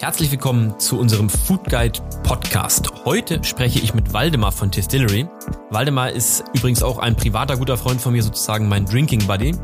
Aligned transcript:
Herzlich 0.00 0.30
willkommen 0.30 0.78
zu 0.78 0.98
unserem 0.98 1.28
Food 1.28 1.64
Guide 1.64 2.00
Podcast. 2.22 2.90
Heute 3.04 3.42
spreche 3.44 3.78
ich 3.78 3.94
mit 3.94 4.12
Waldemar 4.12 4.52
von 4.52 4.70
Distillery. 4.70 5.26
Waldemar 5.70 6.10
ist 6.10 6.44
übrigens 6.54 6.82
auch 6.82 6.98
ein 6.98 7.16
privater 7.16 7.56
guter 7.56 7.76
Freund 7.76 8.00
von 8.00 8.12
mir, 8.12 8.22
sozusagen 8.22 8.68
mein 8.68 8.86
Drinking 8.86 9.26
Buddy. 9.26 9.54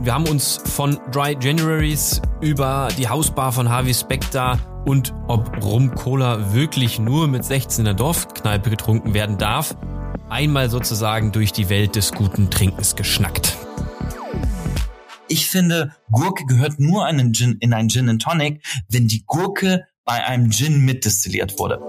Wir 0.00 0.14
haben 0.14 0.28
uns 0.28 0.60
von 0.64 0.98
Dry 1.12 1.36
Januaries 1.40 2.22
über 2.40 2.88
die 2.96 3.08
Hausbar 3.08 3.52
von 3.52 3.68
Harvey 3.68 3.94
Specter 3.94 4.58
und 4.84 5.12
ob 5.26 5.64
Rum 5.64 5.94
Cola 5.94 6.52
wirklich 6.52 6.98
nur 6.98 7.26
mit 7.26 7.44
16 7.44 7.80
in 7.80 7.84
der 7.86 7.94
Dorfkneipe 7.94 8.70
getrunken 8.70 9.14
werden 9.14 9.38
darf, 9.38 9.74
einmal 10.28 10.70
sozusagen 10.70 11.32
durch 11.32 11.52
die 11.52 11.68
Welt 11.68 11.96
des 11.96 12.12
guten 12.12 12.50
Trinkens 12.50 12.94
geschnackt. 12.94 13.56
Ich 15.30 15.50
finde, 15.50 15.94
Gurke 16.10 16.46
gehört 16.46 16.80
nur 16.80 17.06
in 17.06 17.20
einen 17.20 17.34
Gin, 17.34 17.58
in 17.60 17.74
einen 17.74 17.90
Gin 17.90 18.08
and 18.08 18.22
Tonic, 18.22 18.64
wenn 18.88 19.08
die 19.08 19.24
Gurke 19.26 19.86
bei 20.04 20.24
einem 20.24 20.50
Gin 20.50 20.84
mitdestilliert 20.86 21.58
wurde. 21.58 21.86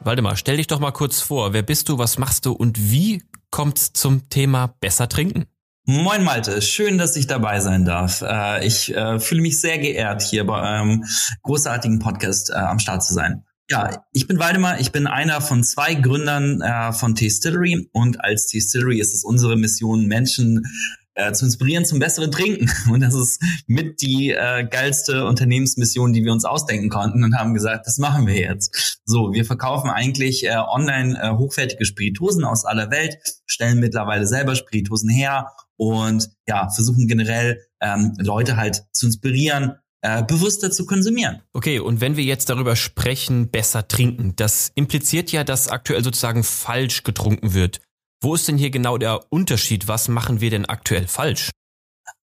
Waldemar, 0.00 0.36
stell 0.36 0.56
dich 0.56 0.66
doch 0.66 0.80
mal 0.80 0.90
kurz 0.90 1.20
vor. 1.20 1.52
Wer 1.52 1.62
bist 1.62 1.88
du, 1.88 1.98
was 1.98 2.18
machst 2.18 2.46
du 2.46 2.52
und 2.52 2.90
wie 2.90 3.22
kommt's 3.50 3.92
zum 3.92 4.28
Thema 4.28 4.74
besser 4.80 5.08
trinken? 5.08 5.46
Moin 5.84 6.24
Malte, 6.24 6.60
schön, 6.60 6.98
dass 6.98 7.16
ich 7.16 7.28
dabei 7.28 7.60
sein 7.60 7.84
darf. 7.84 8.22
Äh, 8.22 8.66
ich 8.66 8.94
äh, 8.94 9.20
fühle 9.20 9.40
mich 9.40 9.60
sehr 9.60 9.78
geehrt, 9.78 10.20
hier 10.22 10.46
bei 10.46 10.60
einem 10.60 11.04
großartigen 11.44 12.00
Podcast 12.00 12.50
äh, 12.50 12.54
am 12.54 12.78
Start 12.78 13.04
zu 13.04 13.14
sein. 13.14 13.44
Ja, 13.70 14.02
ich 14.12 14.26
bin 14.26 14.38
Waldemar, 14.38 14.80
ich 14.80 14.92
bin 14.92 15.06
einer 15.06 15.42
von 15.42 15.62
zwei 15.62 15.94
Gründern 15.94 16.62
äh, 16.62 16.92
von 16.92 17.14
Tastillery 17.14 17.90
und 17.92 18.24
als 18.24 18.46
Tastillery 18.46 18.98
ist 18.98 19.14
es 19.14 19.24
unsere 19.24 19.56
Mission, 19.56 20.06
Menschen 20.06 20.64
äh, 21.18 21.32
zu 21.32 21.44
inspirieren 21.44 21.84
zum 21.84 21.98
besseren 21.98 22.30
Trinken. 22.30 22.70
Und 22.90 23.00
das 23.00 23.14
ist 23.14 23.42
mit 23.66 24.00
die 24.00 24.30
äh, 24.30 24.66
geilste 24.66 25.26
Unternehmensmission, 25.26 26.12
die 26.12 26.24
wir 26.24 26.32
uns 26.32 26.44
ausdenken 26.44 26.88
konnten 26.90 27.24
und 27.24 27.36
haben 27.36 27.54
gesagt, 27.54 27.86
das 27.86 27.98
machen 27.98 28.26
wir 28.26 28.38
jetzt. 28.38 29.00
So, 29.04 29.32
wir 29.32 29.44
verkaufen 29.44 29.90
eigentlich 29.90 30.46
äh, 30.46 30.56
online 30.56 31.20
äh, 31.20 31.32
hochwertige 31.32 31.84
Spirituosen 31.84 32.44
aus 32.44 32.64
aller 32.64 32.90
Welt, 32.90 33.18
stellen 33.46 33.80
mittlerweile 33.80 34.26
selber 34.26 34.54
Spirituosen 34.54 35.10
her 35.10 35.48
und 35.76 36.30
ja, 36.46 36.68
versuchen 36.70 37.08
generell 37.08 37.60
ähm, 37.80 38.14
Leute 38.18 38.56
halt 38.56 38.84
zu 38.92 39.06
inspirieren, 39.06 39.72
äh, 40.00 40.22
bewusster 40.22 40.70
zu 40.70 40.86
konsumieren. 40.86 41.42
Okay, 41.52 41.80
und 41.80 42.00
wenn 42.00 42.16
wir 42.16 42.24
jetzt 42.24 42.50
darüber 42.50 42.76
sprechen, 42.76 43.50
besser 43.50 43.88
trinken, 43.88 44.34
das 44.36 44.70
impliziert 44.74 45.32
ja, 45.32 45.44
dass 45.44 45.68
aktuell 45.68 46.04
sozusagen 46.04 46.44
falsch 46.44 47.02
getrunken 47.02 47.54
wird. 47.54 47.80
Wo 48.20 48.34
ist 48.34 48.48
denn 48.48 48.58
hier 48.58 48.70
genau 48.70 48.98
der 48.98 49.32
Unterschied? 49.32 49.86
Was 49.88 50.08
machen 50.08 50.40
wir 50.40 50.50
denn 50.50 50.64
aktuell 50.66 51.06
falsch? 51.06 51.50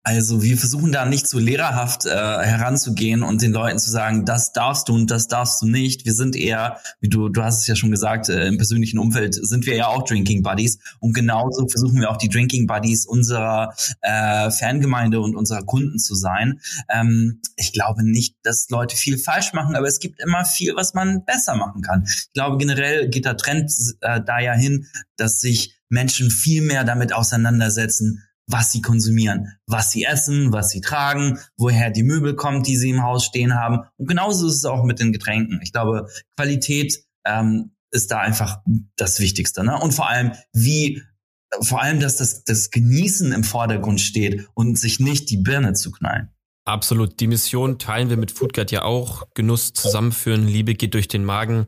Also 0.04 0.42
wir 0.42 0.58
versuchen 0.58 0.90
da 0.90 1.04
nicht 1.04 1.28
so 1.28 1.38
lehrerhaft 1.38 2.06
äh, 2.06 2.10
heranzugehen 2.10 3.22
und 3.22 3.40
den 3.40 3.52
Leuten 3.52 3.78
zu 3.78 3.88
sagen, 3.88 4.24
das 4.24 4.52
darfst 4.52 4.88
du 4.88 4.94
und 4.94 5.12
das 5.12 5.28
darfst 5.28 5.62
du 5.62 5.66
nicht. 5.66 6.04
Wir 6.04 6.12
sind 6.12 6.34
eher, 6.34 6.78
wie 7.00 7.08
du, 7.08 7.28
du 7.28 7.44
hast 7.44 7.60
es 7.60 7.66
ja 7.68 7.76
schon 7.76 7.92
gesagt, 7.92 8.28
äh, 8.28 8.48
im 8.48 8.56
persönlichen 8.56 8.98
Umfeld 8.98 9.34
sind 9.34 9.64
wir 9.64 9.76
ja 9.76 9.86
auch 9.86 10.04
Drinking 10.04 10.42
Buddies 10.42 10.80
und 10.98 11.12
genauso 11.14 11.68
versuchen 11.68 12.00
wir 12.00 12.10
auch 12.10 12.16
die 12.16 12.28
Drinking 12.28 12.66
Buddies 12.66 13.06
unserer 13.06 13.74
äh, 14.00 14.50
Fangemeinde 14.50 15.20
und 15.20 15.36
unserer 15.36 15.62
Kunden 15.62 16.00
zu 16.00 16.16
sein. 16.16 16.60
Ähm, 16.92 17.40
ich 17.56 17.72
glaube 17.72 18.02
nicht, 18.02 18.34
dass 18.42 18.70
Leute 18.70 18.96
viel 18.96 19.18
falsch 19.18 19.52
machen, 19.52 19.76
aber 19.76 19.86
es 19.86 20.00
gibt 20.00 20.20
immer 20.20 20.44
viel, 20.44 20.74
was 20.74 20.94
man 20.94 21.24
besser 21.24 21.54
machen 21.54 21.80
kann. 21.80 22.04
Ich 22.06 22.32
glaube 22.32 22.58
generell 22.58 23.08
geht 23.08 23.24
der 23.24 23.36
Trend 23.36 23.70
äh, 24.00 24.20
da 24.20 24.40
ja 24.40 24.54
hin, 24.54 24.86
dass 25.16 25.40
sich 25.40 25.76
Menschen 25.88 26.30
viel 26.30 26.62
mehr 26.62 26.82
damit 26.82 27.12
auseinandersetzen, 27.12 28.24
was 28.46 28.72
sie 28.72 28.82
konsumieren, 28.82 29.48
was 29.66 29.90
sie 29.90 30.04
essen, 30.04 30.52
was 30.52 30.70
sie 30.70 30.80
tragen, 30.80 31.38
woher 31.56 31.90
die 31.90 32.02
Möbel 32.02 32.34
kommt, 32.34 32.66
die 32.66 32.76
sie 32.76 32.90
im 32.90 33.02
Haus 33.02 33.24
stehen 33.24 33.54
haben. 33.54 33.80
Und 33.96 34.08
genauso 34.08 34.46
ist 34.46 34.56
es 34.56 34.64
auch 34.64 34.84
mit 34.84 35.00
den 35.00 35.12
Getränken. 35.12 35.60
Ich 35.62 35.72
glaube, 35.72 36.08
Qualität 36.36 37.04
ähm, 37.26 37.72
ist 37.90 38.10
da 38.10 38.18
einfach 38.18 38.60
das 38.96 39.20
Wichtigste. 39.20 39.64
Ne? 39.64 39.78
Und 39.78 39.92
vor 39.92 40.08
allem, 40.08 40.32
wie 40.52 41.02
vor 41.60 41.82
allem, 41.82 42.00
dass 42.00 42.16
das, 42.16 42.44
das 42.44 42.70
Genießen 42.70 43.32
im 43.32 43.44
Vordergrund 43.44 44.00
steht 44.00 44.48
und 44.54 44.78
sich 44.78 45.00
nicht 45.00 45.30
die 45.30 45.36
Birne 45.36 45.74
zu 45.74 45.90
knallen. 45.90 46.30
Absolut. 46.64 47.20
Die 47.20 47.26
Mission 47.26 47.78
teilen 47.78 48.08
wir 48.08 48.16
mit 48.16 48.30
Foodguard 48.30 48.70
ja 48.70 48.82
auch. 48.82 49.24
Genuss 49.34 49.72
zusammenführen, 49.72 50.46
Liebe 50.46 50.74
geht 50.74 50.94
durch 50.94 51.08
den 51.08 51.24
Magen. 51.24 51.66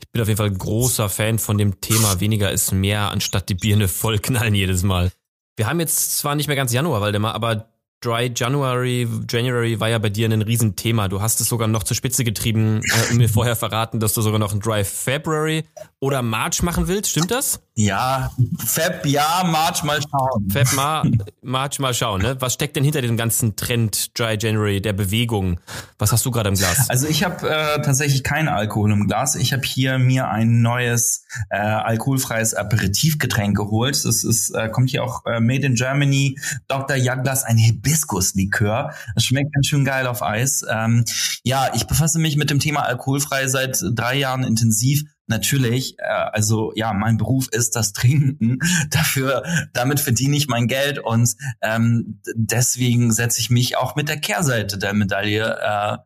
Ich 0.00 0.10
bin 0.10 0.22
auf 0.22 0.28
jeden 0.28 0.38
Fall 0.38 0.50
großer 0.50 1.08
Fan 1.08 1.38
von 1.38 1.58
dem 1.58 1.80
Thema 1.80 2.18
weniger 2.18 2.50
ist 2.50 2.72
mehr, 2.72 3.10
anstatt 3.10 3.48
die 3.48 3.54
Birne 3.54 3.88
vollknallen 3.88 4.54
jedes 4.54 4.82
Mal. 4.82 5.12
Wir 5.56 5.66
haben 5.66 5.80
jetzt 5.80 6.18
zwar 6.18 6.34
nicht 6.34 6.46
mehr 6.46 6.56
ganz 6.56 6.72
Januar, 6.72 7.00
Waldemar, 7.00 7.34
aber 7.34 7.68
Dry 8.02 8.32
January, 8.34 9.06
January 9.30 9.78
war 9.78 9.88
ja 9.88 9.98
bei 9.98 10.08
dir 10.08 10.28
ein 10.28 10.42
Riesenthema. 10.42 11.08
Du 11.08 11.20
hast 11.20 11.40
es 11.40 11.48
sogar 11.48 11.68
noch 11.68 11.84
zur 11.84 11.96
Spitze 11.96 12.24
getrieben 12.24 12.80
äh, 12.82 13.12
und 13.12 13.18
mir 13.18 13.28
vorher 13.28 13.54
verraten, 13.54 14.00
dass 14.00 14.14
du 14.14 14.22
sogar 14.22 14.40
noch 14.40 14.52
ein 14.52 14.60
Dry 14.60 14.82
February 14.82 15.64
oder 16.00 16.20
March 16.22 16.62
machen 16.62 16.88
willst. 16.88 17.10
Stimmt 17.10 17.30
das? 17.30 17.60
Ja, 17.74 18.30
Feb 18.66 19.06
ja, 19.06 19.44
March 19.46 19.82
mal 19.82 19.98
schauen. 20.02 20.50
Feb, 20.50 20.74
Mar 20.74 21.06
March 21.40 21.78
mal 21.78 21.94
schauen. 21.94 22.20
Ne? 22.20 22.36
Was 22.38 22.52
steckt 22.52 22.76
denn 22.76 22.84
hinter 22.84 23.00
dem 23.00 23.16
ganzen 23.16 23.56
Trend 23.56 24.18
Dry 24.18 24.36
January, 24.38 24.82
der 24.82 24.92
Bewegung? 24.92 25.58
Was 25.98 26.12
hast 26.12 26.26
du 26.26 26.30
gerade 26.30 26.50
im 26.50 26.54
Glas? 26.54 26.90
Also 26.90 27.06
ich 27.06 27.24
habe 27.24 27.48
äh, 27.48 27.80
tatsächlich 27.80 28.24
keinen 28.24 28.48
Alkohol 28.48 28.92
im 28.92 29.06
Glas. 29.06 29.36
Ich 29.36 29.54
habe 29.54 29.62
hier 29.64 29.98
mir 29.98 30.28
ein 30.28 30.60
neues 30.60 31.24
äh, 31.48 31.56
alkoholfreies 31.56 32.52
Aperitivgetränk 32.52 33.56
geholt. 33.56 34.04
Das 34.04 34.22
ist 34.22 34.50
äh, 34.50 34.68
kommt 34.68 34.90
hier 34.90 35.02
auch 35.02 35.24
äh, 35.24 35.40
Made 35.40 35.64
in 35.64 35.74
Germany. 35.74 36.38
Dr. 36.68 36.96
Jaglas, 36.96 37.42
ein 37.42 37.56
Hibiskuslikör. 37.56 38.92
Das 39.14 39.24
schmeckt 39.24 39.54
ganz 39.54 39.66
schön 39.66 39.86
geil 39.86 40.06
auf 40.06 40.22
Eis. 40.22 40.62
Ähm, 40.68 41.06
ja, 41.42 41.70
ich 41.74 41.86
befasse 41.86 42.18
mich 42.18 42.36
mit 42.36 42.50
dem 42.50 42.58
Thema 42.58 42.80
alkoholfrei 42.80 43.48
seit 43.48 43.82
drei 43.94 44.16
Jahren 44.16 44.44
intensiv 44.44 45.04
natürlich, 45.32 45.98
äh, 45.98 46.04
also 46.04 46.72
ja, 46.76 46.92
mein 46.92 47.16
Beruf 47.16 47.48
ist 47.50 47.74
das 47.74 47.92
Trinken. 47.92 48.58
Dafür, 48.90 49.42
damit 49.72 50.00
verdiene 50.00 50.36
ich 50.36 50.48
mein 50.48 50.68
Geld 50.68 50.98
und 50.98 51.34
ähm, 51.60 52.20
deswegen 52.34 53.12
setze 53.12 53.40
ich 53.40 53.50
mich 53.50 53.76
auch 53.76 53.96
mit 53.96 54.08
der 54.08 54.18
Kehrseite 54.18 54.78
der 54.78 54.92
Medaille 54.92 55.58
äh, 55.60 55.98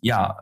ja 0.00 0.38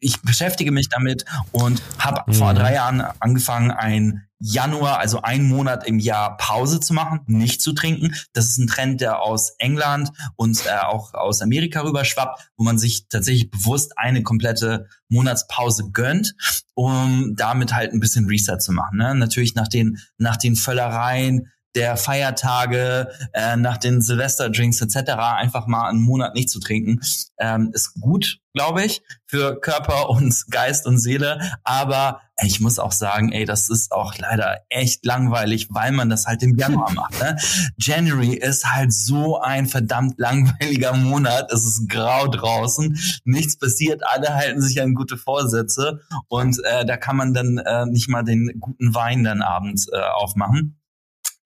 ich 0.00 0.22
beschäftige 0.22 0.72
mich 0.72 0.88
damit 0.88 1.24
und 1.52 1.82
habe 1.98 2.22
mhm. 2.26 2.34
vor 2.34 2.54
drei 2.54 2.74
Jahren 2.74 3.00
angefangen, 3.20 3.70
ein 3.70 4.25
Januar, 4.38 4.98
also 4.98 5.22
einen 5.22 5.48
Monat 5.48 5.86
im 5.86 5.98
Jahr 5.98 6.36
Pause 6.36 6.80
zu 6.80 6.92
machen, 6.92 7.20
nicht 7.26 7.62
zu 7.62 7.72
trinken. 7.72 8.14
Das 8.32 8.46
ist 8.46 8.58
ein 8.58 8.66
Trend, 8.66 9.00
der 9.00 9.22
aus 9.22 9.54
England 9.58 10.12
und 10.36 10.64
äh, 10.66 10.78
auch 10.84 11.14
aus 11.14 11.40
Amerika 11.40 11.80
rüberschwappt, 11.80 12.50
wo 12.56 12.64
man 12.64 12.78
sich 12.78 13.08
tatsächlich 13.08 13.50
bewusst 13.50 13.96
eine 13.96 14.22
komplette 14.22 14.88
Monatspause 15.08 15.90
gönnt, 15.90 16.34
um 16.74 17.34
damit 17.36 17.74
halt 17.74 17.92
ein 17.92 18.00
bisschen 18.00 18.26
Reset 18.26 18.58
zu 18.58 18.72
machen. 18.72 18.98
Ne? 18.98 19.14
Natürlich 19.14 19.54
nach 19.54 19.68
den, 19.68 19.98
nach 20.18 20.36
den 20.36 20.56
Völlereien, 20.56 21.50
der 21.76 21.96
Feiertage, 21.96 23.08
äh, 23.32 23.56
nach 23.56 23.76
den 23.76 24.00
Silvesterdrinks 24.00 24.80
etc. 24.80 25.12
einfach 25.12 25.66
mal 25.66 25.88
einen 25.88 26.00
Monat 26.00 26.34
nicht 26.34 26.50
zu 26.50 26.58
trinken, 26.58 27.00
ähm, 27.38 27.70
ist 27.72 28.00
gut, 28.00 28.38
glaube 28.54 28.82
ich, 28.84 29.02
für 29.26 29.60
Körper 29.60 30.08
und 30.08 30.34
Geist 30.50 30.86
und 30.86 30.98
Seele. 30.98 31.38
Aber 31.62 32.22
ich 32.42 32.60
muss 32.60 32.78
auch 32.78 32.92
sagen, 32.92 33.32
ey, 33.32 33.44
das 33.44 33.68
ist 33.68 33.92
auch 33.92 34.16
leider 34.18 34.58
echt 34.70 35.04
langweilig, 35.04 35.68
weil 35.70 35.92
man 35.92 36.08
das 36.08 36.26
halt 36.26 36.42
im 36.42 36.56
Januar 36.56 36.92
macht. 36.92 37.20
Ne? 37.20 37.36
January 37.78 38.34
ist 38.34 38.66
halt 38.72 38.92
so 38.92 39.38
ein 39.40 39.66
verdammt 39.66 40.18
langweiliger 40.18 40.94
Monat. 40.94 41.52
Es 41.52 41.64
ist 41.64 41.88
grau 41.88 42.26
draußen, 42.28 42.98
nichts 43.24 43.58
passiert, 43.58 44.02
alle 44.06 44.34
halten 44.34 44.60
sich 44.60 44.80
an 44.80 44.94
gute 44.94 45.16
Vorsätze 45.16 46.00
und 46.28 46.58
äh, 46.64 46.84
da 46.86 46.96
kann 46.96 47.16
man 47.16 47.34
dann 47.34 47.58
äh, 47.58 47.86
nicht 47.86 48.08
mal 48.08 48.22
den 48.22 48.58
guten 48.60 48.94
Wein 48.94 49.24
dann 49.24 49.42
abends 49.42 49.88
äh, 49.92 49.98
aufmachen. 49.98 50.78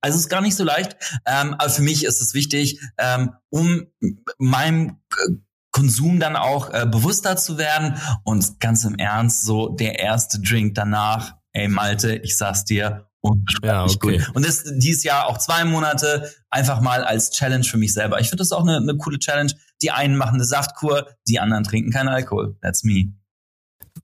Also 0.01 0.17
es 0.17 0.25
ist 0.25 0.29
gar 0.29 0.41
nicht 0.41 0.57
so 0.57 0.65
leicht, 0.65 0.97
ähm, 1.27 1.55
aber 1.55 1.71
für 1.71 1.83
mich 1.83 2.05
ist 2.05 2.21
es 2.21 2.35
wichtig, 2.35 2.81
ähm, 2.99 3.33
um 3.51 3.87
meinem 4.39 4.99
Konsum 5.73 6.19
dann 6.19 6.37
auch 6.37 6.71
äh, 6.71 6.87
bewusster 6.87 7.37
zu 7.37 7.59
werden 7.59 7.97
und 8.25 8.61
ganz 8.61 8.85
im 8.85 8.97
Ernst, 8.97 9.45
so 9.45 9.69
der 9.69 9.99
erste 9.99 10.41
Drink 10.41 10.75
danach, 10.75 11.35
ey 11.53 11.69
Malte, 11.69 12.17
ich 12.17 12.37
sag's 12.37 12.65
dir, 12.65 13.07
und 13.23 13.59
ja, 13.63 13.85
okay. 13.85 14.25
Und 14.33 14.47
das 14.47 14.65
dieses 14.79 15.05
Jahr 15.05 15.27
auch 15.27 15.37
zwei 15.37 15.65
Monate 15.65 16.31
einfach 16.49 16.81
mal 16.81 17.05
als 17.05 17.31
Challenge 17.31 17.65
für 17.65 17.77
mich 17.77 17.93
selber. 17.93 18.19
Ich 18.21 18.29
finde 18.29 18.41
das 18.41 18.53
auch 18.53 18.63
eine, 18.63 18.79
eine 18.79 18.97
coole 18.97 19.19
Challenge. 19.19 19.53
Die 19.83 19.91
einen 19.91 20.17
machen 20.17 20.37
eine 20.37 20.45
Saftkur, 20.45 21.07
die 21.29 21.39
anderen 21.39 21.65
trinken 21.65 21.91
keinen 21.91 22.09
Alkohol. 22.09 22.57
That's 22.63 22.83
me. 22.83 23.13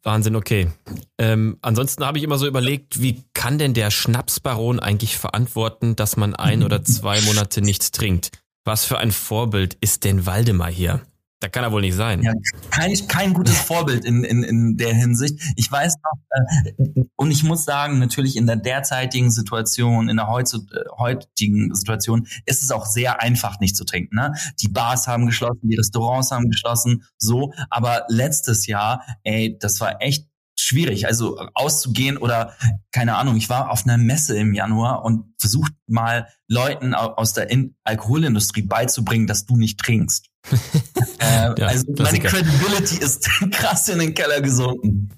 Wahnsinn, 0.07 0.37
okay. 0.37 0.71
Ähm, 1.19 1.59
ansonsten 1.63 2.07
habe 2.07 2.19
ich 2.19 2.25
immer 2.25 2.39
so 2.39 2.47
überlegt, 2.47 3.03
wie 3.03 3.25
kann 3.35 3.59
denn 3.59 3.75
der 3.75 3.91
Schnapsbaron 3.91 4.79
eigentlich 4.79 5.17
verantworten, 5.17 5.97
dass 5.97 6.17
man 6.17 6.37
ein 6.37 6.63
oder 6.63 6.85
zwei 6.85 7.21
Monate 7.23 7.61
nichts 7.61 7.91
trinkt? 7.91 8.31
Was 8.65 8.85
für 8.85 8.99
ein 8.99 9.11
Vorbild 9.11 9.77
ist 9.81 10.05
denn 10.05 10.25
Waldemar 10.25 10.71
hier? 10.71 11.03
Da 11.41 11.49
kann 11.49 11.65
er 11.65 11.73
wohl 11.73 11.83
nicht 11.83 11.95
sein. 11.95 12.23
Ja, 12.23 12.33
kein, 12.71 12.95
kein 13.09 13.35
gutes 13.35 13.59
Vorbild 13.67 14.05
in, 14.07 14.25
in, 14.25 14.43
in 14.43 14.77
der 14.79 14.95
Hinsicht. 14.95 15.39
Ich 15.57 15.71
weiß 15.71 15.95
noch, 16.03 16.19
äh, 16.31 17.03
und 17.17 17.31
ich 17.31 17.45
muss 17.45 17.65
sagen, 17.65 17.99
natürlich 17.99 18.37
in 18.37 18.47
der 18.47 18.57
derzeitigen 18.57 19.31
Situation, 19.31 20.09
in 20.09 20.17
der 20.17 20.29
heutigen 20.29 21.75
Situation, 21.75 22.27
ist 22.47 22.63
es 22.63 22.71
auch 22.71 22.87
sehr 22.87 23.21
einfach, 23.21 23.61
nicht 23.61 23.77
zu 23.77 23.85
trinken. 23.85 24.17
Ne? 24.17 24.35
Die 24.61 24.69
Bars 24.69 25.07
haben 25.07 25.27
geschlossen, 25.27 25.69
die 25.69 25.77
Restaurants 25.77 26.31
haben 26.31 26.49
geschlossen, 26.49 27.05
so. 27.19 27.53
Aber 27.69 28.05
letztes 28.09 28.67
Jahr, 28.67 29.03
ey, 29.23 29.59
das 29.59 29.81
war 29.81 30.01
echt 30.01 30.27
schwierig, 30.67 31.07
also 31.07 31.39
auszugehen 31.55 32.17
oder 32.17 32.55
keine 32.91 33.17
Ahnung, 33.17 33.37
ich 33.37 33.49
war 33.49 33.71
auf 33.71 33.85
einer 33.85 33.99
Messe 33.99 34.37
im 34.37 34.53
Januar 34.53 35.05
und 35.05 35.25
versucht 35.39 35.73
mal 35.87 36.29
Leuten 36.49 36.95
aus 36.95 37.33
der 37.35 37.51
In 37.51 37.77
Alkoholindustrie 37.85 38.63
beizubringen, 38.63 39.27
dass 39.27 39.47
du 39.47 39.57
nicht 39.57 39.79
trinkst. 39.79 40.27
äh, 41.19 41.61
ja, 41.61 41.67
also 41.67 41.87
meine 41.99 42.21
Credibility 42.21 42.99
ist 42.99 43.29
krass 43.53 43.89
in 43.89 44.01
den 44.01 44.15
Keller 44.15 44.41
gesunken. 44.41 45.11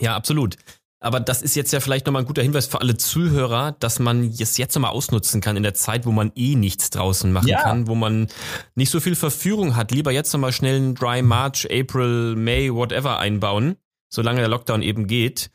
Ja, 0.00 0.16
absolut. 0.16 0.56
Aber 0.98 1.20
das 1.20 1.42
ist 1.42 1.54
jetzt 1.54 1.72
ja 1.72 1.80
vielleicht 1.80 2.06
nochmal 2.06 2.22
ein 2.22 2.26
guter 2.26 2.42
Hinweis 2.42 2.66
für 2.66 2.80
alle 2.80 2.96
Zuhörer, 2.96 3.72
dass 3.72 3.98
man 3.98 4.30
es 4.30 4.56
jetzt 4.56 4.74
nochmal 4.74 4.90
ausnutzen 4.90 5.40
kann 5.40 5.56
in 5.56 5.62
der 5.62 5.74
Zeit, 5.74 6.04
wo 6.04 6.10
man 6.10 6.32
eh 6.34 6.56
nichts 6.56 6.90
draußen 6.90 7.30
machen 7.32 7.48
ja. 7.48 7.62
kann, 7.62 7.86
wo 7.86 7.94
man 7.94 8.28
nicht 8.74 8.90
so 8.90 8.98
viel 8.98 9.14
Verführung 9.14 9.76
hat. 9.76 9.92
Lieber 9.92 10.10
jetzt 10.10 10.32
nochmal 10.32 10.52
schnell 10.52 10.76
einen 10.76 10.94
Dry 10.94 11.22
March, 11.22 11.68
April, 11.70 12.34
May, 12.34 12.74
whatever 12.74 13.18
einbauen 13.18 13.76
solange 14.16 14.40
der 14.40 14.48
Lockdown 14.48 14.82
eben 14.82 15.06
geht. 15.06 15.50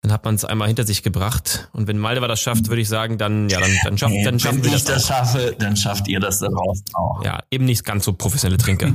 Dann 0.00 0.12
hat 0.12 0.24
man 0.24 0.34
es 0.34 0.44
einmal 0.44 0.68
hinter 0.68 0.84
sich 0.84 1.02
gebracht. 1.02 1.68
Und 1.72 1.88
wenn 1.88 1.98
Maldeva 1.98 2.28
das 2.28 2.40
schafft, 2.40 2.68
würde 2.68 2.80
ich 2.80 2.88
sagen, 2.88 3.18
dann, 3.18 3.48
ja, 3.48 3.58
dann, 3.58 3.70
dann, 3.84 3.98
schafft, 3.98 4.14
dann 4.24 4.38
schaffen 4.38 4.58
wenn 4.58 4.64
wir 4.64 4.72
das. 4.72 4.86
Wenn 4.86 4.96
ich 4.96 5.02
das 5.02 5.04
auch. 5.04 5.16
schaffe, 5.16 5.56
dann 5.58 5.76
schafft 5.76 6.08
ihr 6.08 6.20
das 6.20 6.38
daraus 6.38 6.82
auch. 6.92 7.24
Ja, 7.24 7.42
eben 7.50 7.64
nicht 7.64 7.84
ganz 7.84 8.04
so 8.04 8.12
professionelle 8.12 8.58
Trinker. 8.58 8.92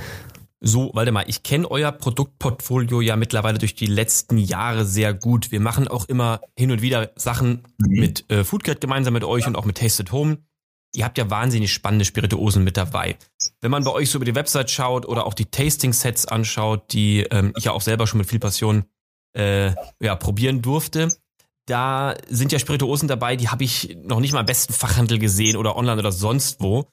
so, 0.60 0.90
Waldemar, 0.94 1.28
ich 1.28 1.42
kenne 1.42 1.68
euer 1.70 1.90
Produktportfolio 1.92 3.00
ja 3.00 3.16
mittlerweile 3.16 3.58
durch 3.58 3.74
die 3.74 3.86
letzten 3.86 4.38
Jahre 4.38 4.84
sehr 4.84 5.14
gut. 5.14 5.50
Wir 5.50 5.60
machen 5.60 5.88
auch 5.88 6.04
immer 6.04 6.40
hin 6.56 6.70
und 6.70 6.82
wieder 6.82 7.10
Sachen 7.16 7.62
mhm. 7.78 8.00
mit 8.00 8.30
äh, 8.30 8.44
Foodcat 8.44 8.80
gemeinsam 8.80 9.14
mit 9.14 9.24
euch 9.24 9.46
und 9.46 9.56
auch 9.56 9.64
mit 9.64 9.78
Tasted 9.78 10.12
Home 10.12 10.38
ihr 10.94 11.04
habt 11.04 11.18
ja 11.18 11.30
wahnsinnig 11.30 11.72
spannende 11.72 12.04
Spirituosen 12.04 12.64
mit 12.64 12.76
dabei. 12.76 13.16
Wenn 13.62 13.70
man 13.70 13.84
bei 13.84 13.92
euch 13.92 14.10
so 14.10 14.18
über 14.18 14.24
die 14.24 14.34
Website 14.34 14.70
schaut 14.70 15.06
oder 15.06 15.24
auch 15.24 15.34
die 15.34 15.46
Tasting-Sets 15.46 16.26
anschaut, 16.26 16.92
die 16.92 17.20
ähm, 17.30 17.52
ich 17.56 17.64
ja 17.64 17.72
auch 17.72 17.80
selber 17.80 18.08
schon 18.08 18.18
mit 18.18 18.28
viel 18.28 18.40
Passion 18.40 18.84
äh, 19.34 19.72
ja, 20.00 20.16
probieren 20.16 20.62
durfte, 20.62 21.08
da 21.66 22.16
sind 22.28 22.50
ja 22.50 22.58
Spirituosen 22.58 23.06
dabei, 23.06 23.36
die 23.36 23.48
habe 23.48 23.62
ich 23.62 23.96
noch 24.02 24.18
nicht 24.18 24.32
mal 24.32 24.40
im 24.40 24.46
besten 24.46 24.72
Fachhandel 24.72 25.20
gesehen 25.20 25.56
oder 25.56 25.76
online 25.76 26.00
oder 26.00 26.10
sonst 26.10 26.60
wo. 26.60 26.88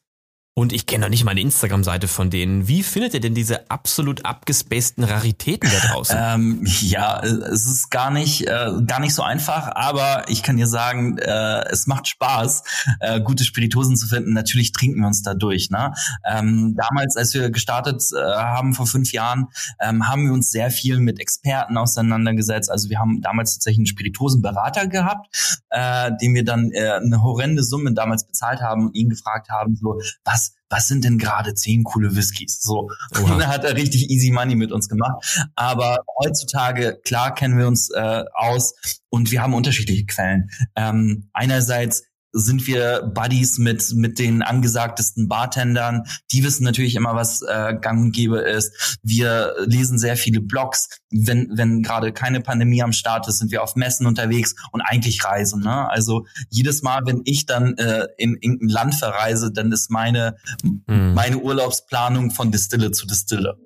Und 0.60 0.74
ich 0.74 0.86
kenne 0.86 1.06
noch 1.06 1.10
nicht 1.10 1.24
mal 1.24 1.32
eine 1.32 1.40
Instagram-Seite 1.40 2.10
von 2.10 2.30
denen. 2.30 2.68
Wie 2.68 2.84
findet 2.84 3.14
ihr 3.14 3.22
denn 3.22 3.34
diese 3.34 3.72
absolut 3.72 4.26
abgespaceden 4.26 5.06
Raritäten 5.06 5.70
da 5.72 5.88
draußen? 5.94 6.18
Ähm, 6.20 6.66
ja, 6.82 7.22
es 7.24 7.66
ist 7.66 7.90
gar 7.90 8.12
nicht, 8.12 8.46
äh, 8.46 8.72
gar 8.86 9.00
nicht 9.00 9.16
so 9.16 9.24
einfach, 9.24 9.74
aber 9.74 10.26
ich 10.28 10.44
kann 10.44 10.58
dir 10.58 10.68
sagen, 10.68 11.18
äh, 11.18 11.64
es 11.70 11.88
macht 11.88 12.10
Spaß, 12.10 12.64
äh, 13.00 13.22
gute 13.22 13.46
Spirituosen 13.46 13.96
zu 13.96 14.06
finden. 14.08 14.34
Natürlich 14.34 14.74
trinken 14.74 15.00
wir 15.00 15.08
uns 15.08 15.22
da 15.22 15.34
durch. 15.34 15.70
Ne? 15.70 15.94
Ähm, 16.30 16.76
damals, 16.76 17.16
als 17.16 17.34
wir 17.34 17.52
gestartet 17.52 18.04
äh, 18.14 18.20
haben 18.20 18.74
vor 18.74 18.86
fünf 18.86 19.14
Jahren, 19.14 19.48
ähm, 19.80 20.10
haben 20.10 20.26
wir 20.26 20.34
uns 20.34 20.52
sehr 20.52 20.72
viel 20.72 21.00
mit 21.00 21.22
Experten 21.22 21.78
auseinandergesetzt. 21.78 22.70
Also 22.70 22.90
wir 22.90 23.00
haben 23.00 23.22
damals 23.22 23.54
tatsächlich 23.54 23.80
einen 23.80 23.86
Spirituosenberater 23.86 24.88
gehabt, 24.88 25.64
äh, 25.70 26.12
dem 26.22 26.36
wir 26.36 26.44
dann 26.44 26.72
äh, 26.72 27.00
eine 27.02 27.24
horrende 27.24 27.64
Summe 27.64 27.94
damals 27.94 28.28
bezahlt 28.28 28.60
haben 28.60 28.88
und 28.88 28.96
ihn 28.96 29.08
gefragt 29.08 29.50
haben, 29.50 29.78
so, 29.78 30.02
was 30.26 30.49
was 30.70 30.88
sind 30.88 31.04
denn 31.04 31.18
gerade 31.18 31.54
zehn 31.56 31.84
coole 31.84 32.16
Whiskys? 32.16 32.62
So, 32.62 32.90
Oha. 33.16 33.22
und 33.34 33.40
dann 33.40 33.48
hat 33.48 33.64
er 33.64 33.76
richtig 33.76 34.10
easy 34.10 34.32
money 34.32 34.56
mit 34.56 34.72
uns 34.72 34.88
gemacht. 34.88 35.48
Aber 35.56 36.00
heutzutage, 36.24 37.00
klar 37.04 37.34
kennen 37.34 37.58
wir 37.58 37.68
uns 37.68 37.90
äh, 37.90 38.24
aus 38.34 38.74
und 39.10 39.32
wir 39.32 39.42
haben 39.42 39.54
unterschiedliche 39.54 40.06
Quellen. 40.06 40.50
Ähm, 40.76 41.30
einerseits 41.34 42.04
sind 42.32 42.68
wir 42.68 43.02
Buddies 43.14 43.58
mit 43.58 43.94
mit 43.96 44.20
den 44.20 44.42
angesagtesten 44.42 45.28
Bartendern. 45.28 46.04
Die 46.32 46.44
wissen 46.44 46.64
natürlich 46.64 46.96
immer, 46.96 47.16
was 47.16 47.42
äh, 47.42 47.76
gang 47.80 48.02
und 48.06 48.12
gäbe 48.12 48.40
ist. 48.40 49.00
Wir 49.04 49.54
lesen 49.66 49.98
sehr 49.98 50.16
viele 50.16 50.42
Blogs. 50.42 50.90
Wenn 51.12 51.50
wenn 51.54 51.82
gerade 51.82 52.12
keine 52.12 52.42
Pandemie 52.42 52.84
am 52.84 52.94
Start 52.94 53.28
ist, 53.28 53.40
sind 53.40 53.52
wir 53.52 53.64
auf 53.64 53.76
Messen 53.76 54.06
unterwegs 54.06 54.56
und 54.72 54.82
eigentlich 54.82 55.24
reisen. 55.24 55.62
Ne? 55.62 55.90
Also 55.90 56.26
jedes 56.50 56.82
Mal, 56.82 57.02
wenn 57.06 57.22
ich 57.26 57.46
dann 57.46 57.78
äh, 57.78 58.08
in 58.18 58.38
irgendein 58.40 58.70
Land 58.70 58.96
verreise, 58.96 59.52
dann 59.52 59.72
ist 59.72 59.90
meine 59.90 60.36
mhm. 60.64 61.14
meine 61.14 61.38
Urlaubsplanung 61.38 62.32
von 62.32 62.52
Distille 62.52 62.92
zu 62.92 63.08
Distille. 63.08 63.58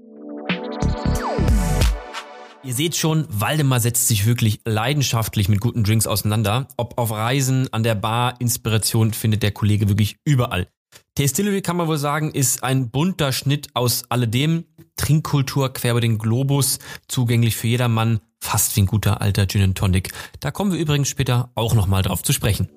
Ihr 2.65 2.73
seht 2.73 2.95
schon, 2.95 3.27
Waldemar 3.29 3.81
setzt 3.81 4.07
sich 4.07 4.25
wirklich 4.25 4.61
leidenschaftlich 4.63 5.49
mit 5.49 5.59
guten 5.59 5.83
Drinks 5.83 6.07
auseinander. 6.07 6.69
Ob 6.77 6.97
auf 6.97 7.11
Reisen, 7.11 7.67
an 7.73 7.83
der 7.83 7.93
Bar, 7.93 8.39
Inspiration 8.39 9.11
findet 9.11 9.43
der 9.43 9.51
Kollege 9.51 9.89
wirklich 9.89 10.15
überall. 10.23 10.69
Tastillery 11.15 11.61
kann 11.61 11.75
man 11.75 11.89
wohl 11.89 11.97
sagen, 11.97 12.31
ist 12.31 12.63
ein 12.63 12.89
bunter 12.89 13.33
Schnitt 13.33 13.67
aus 13.73 14.03
alledem. 14.07 14.63
Trinkkultur 14.95 15.73
quer 15.73 15.91
über 15.91 15.99
den 15.99 16.17
Globus, 16.17 16.79
zugänglich 17.09 17.57
für 17.57 17.67
jedermann, 17.67 18.21
fast 18.39 18.77
wie 18.77 18.83
ein 18.83 18.87
guter 18.87 19.19
alter 19.19 19.45
Gin 19.45 19.63
and 19.63 19.77
Tonic. 19.77 20.13
Da 20.39 20.51
kommen 20.51 20.71
wir 20.71 20.79
übrigens 20.79 21.09
später 21.09 21.51
auch 21.55 21.73
nochmal 21.73 22.01
drauf 22.01 22.23
zu 22.23 22.31
sprechen. 22.31 22.69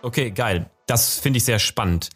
Okay, 0.00 0.30
geil. 0.30 0.70
Das 0.86 1.18
finde 1.18 1.36
ich 1.36 1.44
sehr 1.44 1.58
spannend. 1.58 2.08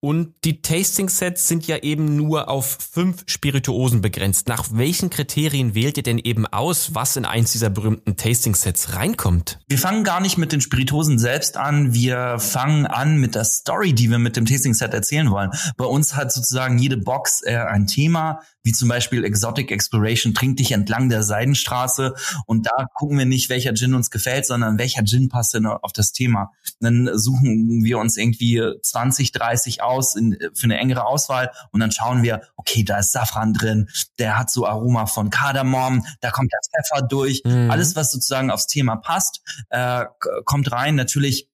Und 0.00 0.34
die 0.44 0.62
Tasting 0.62 1.08
Sets 1.08 1.48
sind 1.48 1.66
ja 1.66 1.78
eben 1.78 2.16
nur 2.16 2.48
auf 2.48 2.78
fünf 2.92 3.24
Spirituosen 3.26 4.00
begrenzt. 4.00 4.48
Nach 4.48 4.66
welchen 4.72 5.10
Kriterien 5.10 5.74
wählt 5.74 5.96
ihr 5.96 6.02
denn 6.02 6.18
eben 6.18 6.46
aus, 6.46 6.94
was 6.94 7.16
in 7.16 7.24
eins 7.24 7.52
dieser 7.52 7.70
berühmten 7.70 8.16
Tasting 8.16 8.54
Sets 8.54 8.94
reinkommt? 8.94 9.58
Wir 9.68 9.78
fangen 9.78 10.04
gar 10.04 10.20
nicht 10.20 10.38
mit 10.38 10.52
den 10.52 10.60
Spirituosen 10.60 11.18
selbst 11.18 11.56
an. 11.56 11.94
Wir 11.94 12.38
fangen 12.38 12.86
an 12.86 13.18
mit 13.18 13.34
der 13.34 13.44
Story, 13.44 13.92
die 13.92 14.10
wir 14.10 14.18
mit 14.18 14.36
dem 14.36 14.46
Tasting 14.46 14.74
Set 14.74 14.94
erzählen 14.94 15.30
wollen. 15.30 15.50
Bei 15.76 15.86
uns 15.86 16.14
hat 16.16 16.32
sozusagen 16.32 16.78
jede 16.78 16.96
Box 16.96 17.42
äh, 17.44 17.56
ein 17.56 17.86
Thema, 17.86 18.40
wie 18.62 18.72
zum 18.72 18.88
Beispiel 18.88 19.24
Exotic 19.24 19.70
Exploration, 19.70 20.34
trink 20.34 20.56
dich 20.56 20.72
entlang 20.72 21.08
der 21.08 21.22
Seidenstraße. 21.22 22.14
Und 22.46 22.66
da 22.66 22.86
gucken 22.94 23.18
wir 23.18 23.26
nicht, 23.26 23.50
welcher 23.50 23.74
Gin 23.74 23.94
uns 23.94 24.10
gefällt, 24.10 24.46
sondern 24.46 24.78
welcher 24.78 25.04
Gin 25.04 25.28
passt 25.28 25.54
denn 25.54 25.66
auf 25.66 25.92
das 25.92 26.12
Thema. 26.12 26.50
Dann 26.80 27.10
suchen 27.14 27.84
wir 27.84 27.98
uns 27.98 28.16
irgendwie 28.16 28.62
20, 28.82 29.32
30 29.32 29.63
sich 29.64 29.82
aus 29.82 30.14
in, 30.14 30.38
für 30.54 30.64
eine 30.64 30.78
engere 30.78 31.06
Auswahl 31.06 31.50
und 31.72 31.80
dann 31.80 31.90
schauen 31.90 32.22
wir, 32.22 32.42
okay, 32.56 32.84
da 32.84 32.98
ist 32.98 33.12
Safran 33.12 33.52
drin, 33.52 33.88
der 34.18 34.38
hat 34.38 34.50
so 34.50 34.66
Aroma 34.66 35.06
von 35.06 35.30
Kardamom, 35.30 36.06
da 36.20 36.30
kommt 36.30 36.52
der 36.52 36.60
Pfeffer 36.70 37.06
durch, 37.06 37.42
mhm. 37.44 37.70
alles 37.70 37.96
was 37.96 38.12
sozusagen 38.12 38.50
aufs 38.50 38.66
Thema 38.66 38.96
passt, 38.96 39.40
äh, 39.70 40.04
kommt 40.44 40.70
rein. 40.70 40.94
Natürlich 40.94 41.48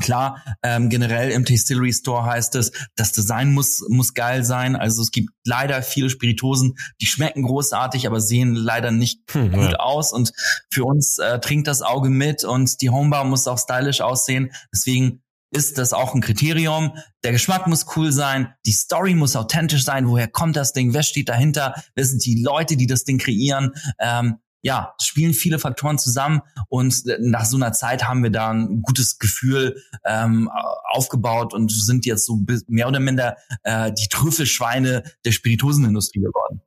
Klar, 0.00 0.42
ähm, 0.62 0.88
generell 0.88 1.30
im 1.30 1.44
Distillery 1.44 1.92
Store 1.92 2.24
heißt 2.24 2.54
es, 2.54 2.72
das 2.96 3.12
Design 3.12 3.52
muss, 3.52 3.84
muss 3.88 4.14
geil 4.14 4.42
sein. 4.42 4.76
Also 4.76 5.02
es 5.02 5.10
gibt 5.10 5.28
leider 5.44 5.82
viele 5.82 6.08
Spiritosen, 6.08 6.76
die 7.02 7.06
schmecken 7.06 7.42
großartig, 7.42 8.06
aber 8.06 8.20
sehen 8.20 8.54
leider 8.54 8.90
nicht 8.90 9.20
hm, 9.32 9.52
gut 9.52 9.72
ja. 9.72 9.78
aus. 9.80 10.12
Und 10.12 10.32
für 10.70 10.84
uns 10.84 11.18
äh, 11.18 11.38
trinkt 11.38 11.68
das 11.68 11.82
Auge 11.82 12.08
mit 12.08 12.44
und 12.44 12.80
die 12.80 12.88
Homebar 12.88 13.24
muss 13.24 13.46
auch 13.46 13.58
stylisch 13.58 14.00
aussehen. 14.00 14.52
Deswegen 14.72 15.22
ist 15.54 15.78
das 15.78 15.92
auch 15.92 16.14
ein 16.14 16.20
Kriterium. 16.20 16.92
Der 17.22 17.32
Geschmack 17.32 17.66
muss 17.66 17.86
cool 17.96 18.12
sein, 18.12 18.52
die 18.66 18.72
Story 18.72 19.14
muss 19.14 19.36
authentisch 19.36 19.84
sein. 19.84 20.08
Woher 20.08 20.28
kommt 20.28 20.56
das 20.56 20.72
Ding? 20.72 20.92
Wer 20.92 21.02
steht 21.02 21.28
dahinter? 21.28 21.74
Wer 21.94 22.04
sind 22.04 22.24
die 22.24 22.42
Leute, 22.42 22.76
die 22.76 22.86
das 22.86 23.04
Ding 23.04 23.18
kreieren? 23.18 23.72
Ähm, 23.98 24.38
ja, 24.62 24.94
spielen 25.00 25.34
viele 25.34 25.58
Faktoren 25.58 25.98
zusammen 25.98 26.40
und 26.68 27.04
nach 27.20 27.44
so 27.44 27.58
einer 27.58 27.72
Zeit 27.72 28.08
haben 28.08 28.22
wir 28.22 28.30
da 28.30 28.50
ein 28.50 28.80
gutes 28.80 29.18
Gefühl 29.18 29.80
ähm, 30.06 30.50
aufgebaut 30.88 31.52
und 31.52 31.70
sind 31.70 32.06
jetzt 32.06 32.24
so 32.24 32.40
mehr 32.66 32.88
oder 32.88 32.98
minder 32.98 33.36
äh, 33.62 33.92
die 33.92 34.08
Trüffelschweine 34.08 35.02
der 35.24 35.32
Spirituosenindustrie 35.32 36.20
geworden. 36.20 36.62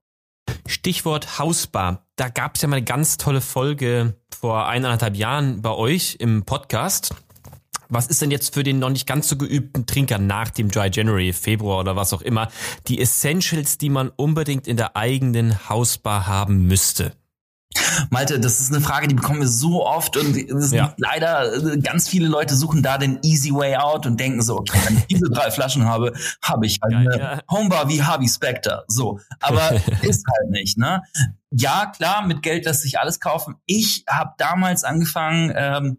Stichwort 0.68 1.40
Hausbar. 1.40 2.06
Da 2.18 2.30
gab 2.30 2.56
es 2.56 2.62
ja 2.62 2.68
mal 2.68 2.78
eine 2.78 2.86
ganz 2.86 3.18
tolle 3.18 3.42
Folge 3.42 4.16
vor 4.40 4.68
eineinhalb 4.68 5.16
Jahren 5.16 5.64
bei 5.64 5.72
euch 5.72 6.18
im 6.20 6.44
Podcast. 6.46 7.16
Was 7.90 8.08
ist 8.08 8.22
denn 8.22 8.32
jetzt 8.32 8.54
für 8.54 8.64
den 8.64 8.80
noch 8.80 8.90
nicht 8.90 9.08
ganz 9.08 9.28
so 9.28 9.38
geübten 9.38 9.86
Trinker 9.86 10.18
nach 10.18 10.50
dem 10.50 10.70
Dry 10.70 10.90
January, 10.92 11.34
Februar 11.34 11.80
oder 11.80 11.96
was 11.96 12.14
auch 12.14 12.22
immer, 12.22 12.50
die 12.88 13.00
Essentials, 13.00 13.78
die 13.78 13.90
man 13.90 14.10
unbedingt 14.16 14.68
in 14.68 14.78
der 14.78 14.96
eigenen 14.96 15.70
Hausbar 15.70 16.28
haben 16.28 16.68
müsste? 16.68 17.14
Malte, 18.10 18.40
das 18.40 18.60
ist 18.60 18.72
eine 18.74 18.82
Frage, 18.82 19.08
die 19.08 19.16
bekommen 19.16 19.42
wir 19.42 19.48
so 19.48 19.86
oft 19.86 20.18
und 20.18 20.36
ja. 20.72 20.94
leider 20.98 21.54
äh, 21.54 21.78
ganz 21.80 22.08
viele 22.08 22.28
Leute 22.28 22.56
suchen 22.56 22.82
da 22.82 22.98
den 22.98 23.20
easy 23.24 23.54
way 23.54 23.76
out 23.76 24.06
und 24.06 24.20
denken 24.20 24.42
so, 24.42 24.58
okay, 24.58 24.80
wenn 24.86 24.98
ich 24.98 25.06
diese 25.10 25.30
drei 25.30 25.52
Flaschen 25.52 25.86
habe, 25.86 26.14
habe 26.42 26.66
ich 26.66 26.80
halt 26.82 26.94
eine 26.94 27.20
ja. 27.20 27.42
Homebar 27.52 27.90
wie 27.90 28.02
Harvey 28.02 28.28
Specter. 28.28 28.84
So, 28.88 29.20
aber 29.40 29.72
ist 30.02 30.26
halt 30.28 30.50
nicht, 30.50 30.78
ne? 30.78 31.02
Ja, 31.52 31.92
klar, 31.96 32.26
mit 32.26 32.42
Geld 32.42 32.66
lässt 32.66 32.82
sich 32.82 33.00
alles 33.00 33.20
kaufen. 33.20 33.56
Ich 33.66 34.04
habe 34.10 34.32
damals 34.38 34.84
angefangen, 34.84 35.54
ähm, 35.56 35.98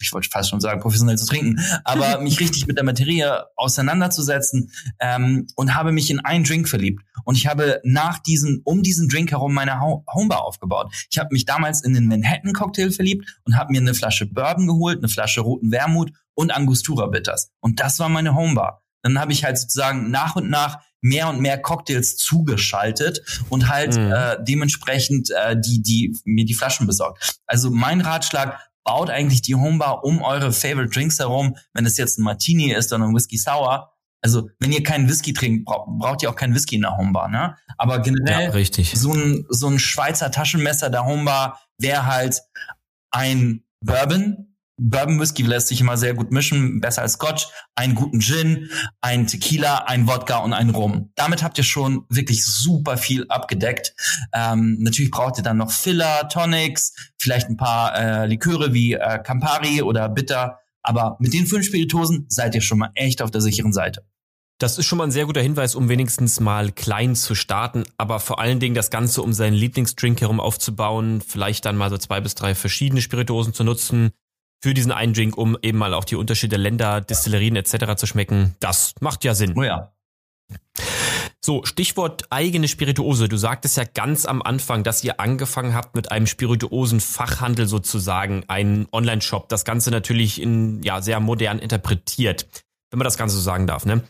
ich 0.00 0.12
wollte 0.12 0.28
fast 0.28 0.50
schon 0.50 0.60
sagen, 0.60 0.80
professionell 0.80 1.16
zu 1.16 1.26
trinken, 1.26 1.60
aber 1.84 2.20
mich 2.20 2.40
richtig 2.40 2.66
mit 2.66 2.76
der 2.76 2.84
Materie 2.84 3.44
auseinanderzusetzen 3.56 4.72
ähm, 4.98 5.46
und 5.54 5.74
habe 5.74 5.92
mich 5.92 6.10
in 6.10 6.20
einen 6.20 6.44
Drink 6.44 6.68
verliebt. 6.68 7.02
Und 7.24 7.36
ich 7.36 7.46
habe 7.46 7.80
nach 7.84 8.18
diesen, 8.18 8.62
um 8.64 8.82
diesen 8.82 9.08
Drink 9.08 9.30
herum 9.30 9.54
meine 9.54 9.80
Homebar 9.80 10.44
aufgebaut. 10.44 10.92
Ich 11.10 11.18
habe 11.18 11.28
mich 11.32 11.44
damals 11.44 11.82
in 11.82 11.94
den 11.94 12.08
Manhattan-Cocktail 12.08 12.90
verliebt 12.90 13.40
und 13.44 13.56
habe 13.56 13.72
mir 13.72 13.80
eine 13.80 13.94
Flasche 13.94 14.26
Bourbon 14.26 14.66
geholt, 14.66 14.98
eine 14.98 15.08
Flasche 15.08 15.42
roten 15.42 15.70
Wermut 15.70 16.12
und 16.34 16.50
Angostura 16.50 17.06
Bitters. 17.06 17.50
Und 17.60 17.78
das 17.78 17.98
war 17.98 18.08
meine 18.08 18.34
Homebar. 18.34 18.82
Dann 19.02 19.18
habe 19.18 19.32
ich 19.32 19.44
halt 19.44 19.58
sozusagen 19.58 20.10
nach 20.10 20.36
und 20.36 20.48
nach 20.48 20.78
mehr 21.00 21.28
und 21.28 21.40
mehr 21.40 21.58
Cocktails 21.60 22.16
zugeschaltet 22.16 23.20
und 23.48 23.68
halt 23.68 23.96
mhm. 23.96 24.12
äh, 24.12 24.36
dementsprechend 24.42 25.30
äh, 25.30 25.56
die 25.58 25.82
die 25.82 26.16
mir 26.24 26.44
die 26.44 26.54
Flaschen 26.54 26.86
besorgt. 26.86 27.40
Also 27.46 27.70
mein 27.70 28.00
Ratschlag 28.00 28.60
baut 28.84 29.10
eigentlich 29.10 29.42
die 29.42 29.54
Homebar 29.54 30.04
um 30.04 30.22
eure 30.22 30.52
Favorite 30.52 30.90
Drinks 30.90 31.18
herum. 31.18 31.56
Wenn 31.72 31.86
es 31.86 31.96
jetzt 31.96 32.18
ein 32.18 32.22
Martini 32.22 32.72
ist 32.72 32.92
oder 32.92 33.04
ein 33.04 33.14
Whisky 33.14 33.38
Sour, 33.38 33.92
also 34.22 34.48
wenn 34.60 34.72
ihr 34.72 34.82
keinen 34.82 35.08
Whisky 35.08 35.32
trinkt, 35.32 35.64
braucht 35.64 36.22
ihr 36.22 36.30
auch 36.30 36.36
keinen 36.36 36.54
Whisky 36.54 36.76
in 36.76 36.82
der 36.82 36.96
Homebar, 36.96 37.28
ne? 37.28 37.56
Aber 37.76 37.98
generell 38.00 38.44
ja, 38.44 38.50
richtig. 38.50 38.92
so 38.94 39.12
ein 39.12 39.44
so 39.48 39.66
ein 39.66 39.78
Schweizer 39.78 40.30
Taschenmesser 40.30 40.90
der 40.90 41.04
Homebar 41.04 41.60
wäre 41.78 42.06
halt 42.06 42.40
ein 43.10 43.64
Bourbon 43.80 44.51
Bourbon 44.90 45.20
Whisky 45.20 45.42
lässt 45.42 45.68
sich 45.68 45.80
immer 45.80 45.96
sehr 45.96 46.14
gut 46.14 46.32
mischen, 46.32 46.80
besser 46.80 47.02
als 47.02 47.12
Scotch, 47.12 47.46
einen 47.76 47.94
guten 47.94 48.20
Gin, 48.20 48.68
ein 49.00 49.26
Tequila, 49.26 49.84
ein 49.86 50.08
Wodka 50.08 50.38
und 50.38 50.52
ein 50.52 50.70
Rum. 50.70 51.12
Damit 51.14 51.42
habt 51.42 51.56
ihr 51.58 51.64
schon 51.64 52.04
wirklich 52.08 52.44
super 52.44 52.96
viel 52.96 53.26
abgedeckt. 53.28 53.94
Ähm, 54.32 54.78
natürlich 54.80 55.10
braucht 55.10 55.38
ihr 55.38 55.44
dann 55.44 55.58
noch 55.58 55.70
Filler, 55.70 56.28
Tonics, 56.28 56.94
vielleicht 57.18 57.48
ein 57.48 57.56
paar 57.56 57.94
äh, 57.96 58.26
Liköre 58.26 58.74
wie 58.74 58.94
äh, 58.94 59.18
Campari 59.22 59.82
oder 59.82 60.08
Bitter. 60.08 60.58
Aber 60.82 61.16
mit 61.20 61.32
den 61.32 61.46
fünf 61.46 61.64
Spiritosen 61.66 62.26
seid 62.28 62.54
ihr 62.56 62.60
schon 62.60 62.78
mal 62.78 62.90
echt 62.94 63.22
auf 63.22 63.30
der 63.30 63.40
sicheren 63.40 63.72
Seite. 63.72 64.04
Das 64.58 64.78
ist 64.78 64.86
schon 64.86 64.98
mal 64.98 65.04
ein 65.04 65.10
sehr 65.10 65.26
guter 65.26 65.40
Hinweis, 65.40 65.74
um 65.74 65.88
wenigstens 65.88 66.38
mal 66.38 66.70
klein 66.70 67.16
zu 67.16 67.34
starten, 67.34 67.82
aber 67.98 68.20
vor 68.20 68.38
allen 68.38 68.60
Dingen 68.60 68.76
das 68.76 68.90
Ganze 68.90 69.22
um 69.22 69.32
seinen 69.32 69.54
Lieblingsdrink 69.54 70.20
herum 70.20 70.38
aufzubauen, 70.38 71.20
vielleicht 71.20 71.64
dann 71.64 71.76
mal 71.76 71.90
so 71.90 71.98
zwei 71.98 72.20
bis 72.20 72.36
drei 72.36 72.54
verschiedene 72.54 73.00
Spirituosen 73.00 73.54
zu 73.54 73.64
nutzen, 73.64 74.12
für 74.62 74.74
diesen 74.74 74.92
einen 74.92 75.12
Drink, 75.12 75.36
um 75.36 75.58
eben 75.60 75.78
mal 75.78 75.92
auch 75.92 76.04
die 76.04 76.16
Unterschiede 76.16 76.56
Länder, 76.56 77.00
Distillerien 77.00 77.56
etc. 77.56 77.96
zu 77.96 78.06
schmecken. 78.06 78.54
Das 78.60 78.94
macht 79.00 79.24
ja 79.24 79.34
Sinn. 79.34 79.54
Oh 79.56 79.62
ja. 79.62 79.92
So, 81.44 81.64
Stichwort 81.64 82.26
eigene 82.30 82.68
Spirituose. 82.68 83.28
Du 83.28 83.36
sagtest 83.36 83.76
ja 83.76 83.82
ganz 83.82 84.26
am 84.26 84.42
Anfang, 84.42 84.84
dass 84.84 85.02
ihr 85.02 85.18
angefangen 85.18 85.74
habt 85.74 85.96
mit 85.96 86.12
einem 86.12 86.28
Spirituosen-Fachhandel 86.28 87.66
sozusagen, 87.66 88.44
einen 88.46 88.86
Online-Shop. 88.92 89.48
Das 89.48 89.64
Ganze 89.64 89.90
natürlich 89.90 90.40
in, 90.40 90.82
ja, 90.84 91.02
sehr 91.02 91.18
modern 91.18 91.58
interpretiert, 91.58 92.46
wenn 92.90 92.98
man 92.98 93.04
das 93.04 93.16
Ganze 93.16 93.36
so 93.36 93.42
sagen 93.42 93.66
darf, 93.66 93.84
ne? 93.84 94.02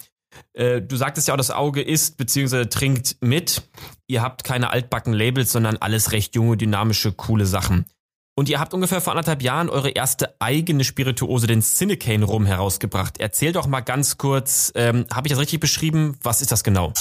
Äh, 0.55 0.83
du 0.83 0.97
sagtest 0.97 1.29
ja 1.29 1.35
auch, 1.35 1.39
das 1.39 1.51
Auge 1.51 1.81
isst 1.83 2.19
bzw. 2.19 2.67
trinkt 2.67 3.17
mit. 3.21 3.63
Ihr 4.07 4.21
habt 4.21 4.45
keine 4.45 4.71
altbacken 4.71 5.15
Labels, 5.15 5.53
sondern 5.53 5.79
alles 5.79 6.13
recht 6.13 6.35
junge, 6.35 6.57
dynamische, 6.59 7.13
coole 7.13 7.47
Sachen. 7.47 7.87
Und 8.43 8.49
ihr 8.49 8.59
habt 8.59 8.75
ungefähr 8.75 9.01
vor 9.01 9.13
anderthalb 9.13 9.41
Jahren 9.41 9.71
eure 9.71 9.91
erste 9.91 10.35
eigene 10.41 10.83
Spirituose, 10.83 11.47
den 11.47 11.63
Cinecane 11.63 12.25
Rum, 12.25 12.45
herausgebracht. 12.45 13.21
Erzähl 13.21 13.53
doch 13.53 13.69
mal 13.69 13.83
ganz 13.83 14.19
kurz, 14.19 14.73
ähm, 14.75 15.07
habe 15.15 15.29
ich 15.29 15.33
das 15.33 15.39
richtig 15.39 15.61
beschrieben? 15.61 16.19
Was 16.25 16.41
ist 16.41 16.51
das 16.51 16.65
genau? 16.65 16.93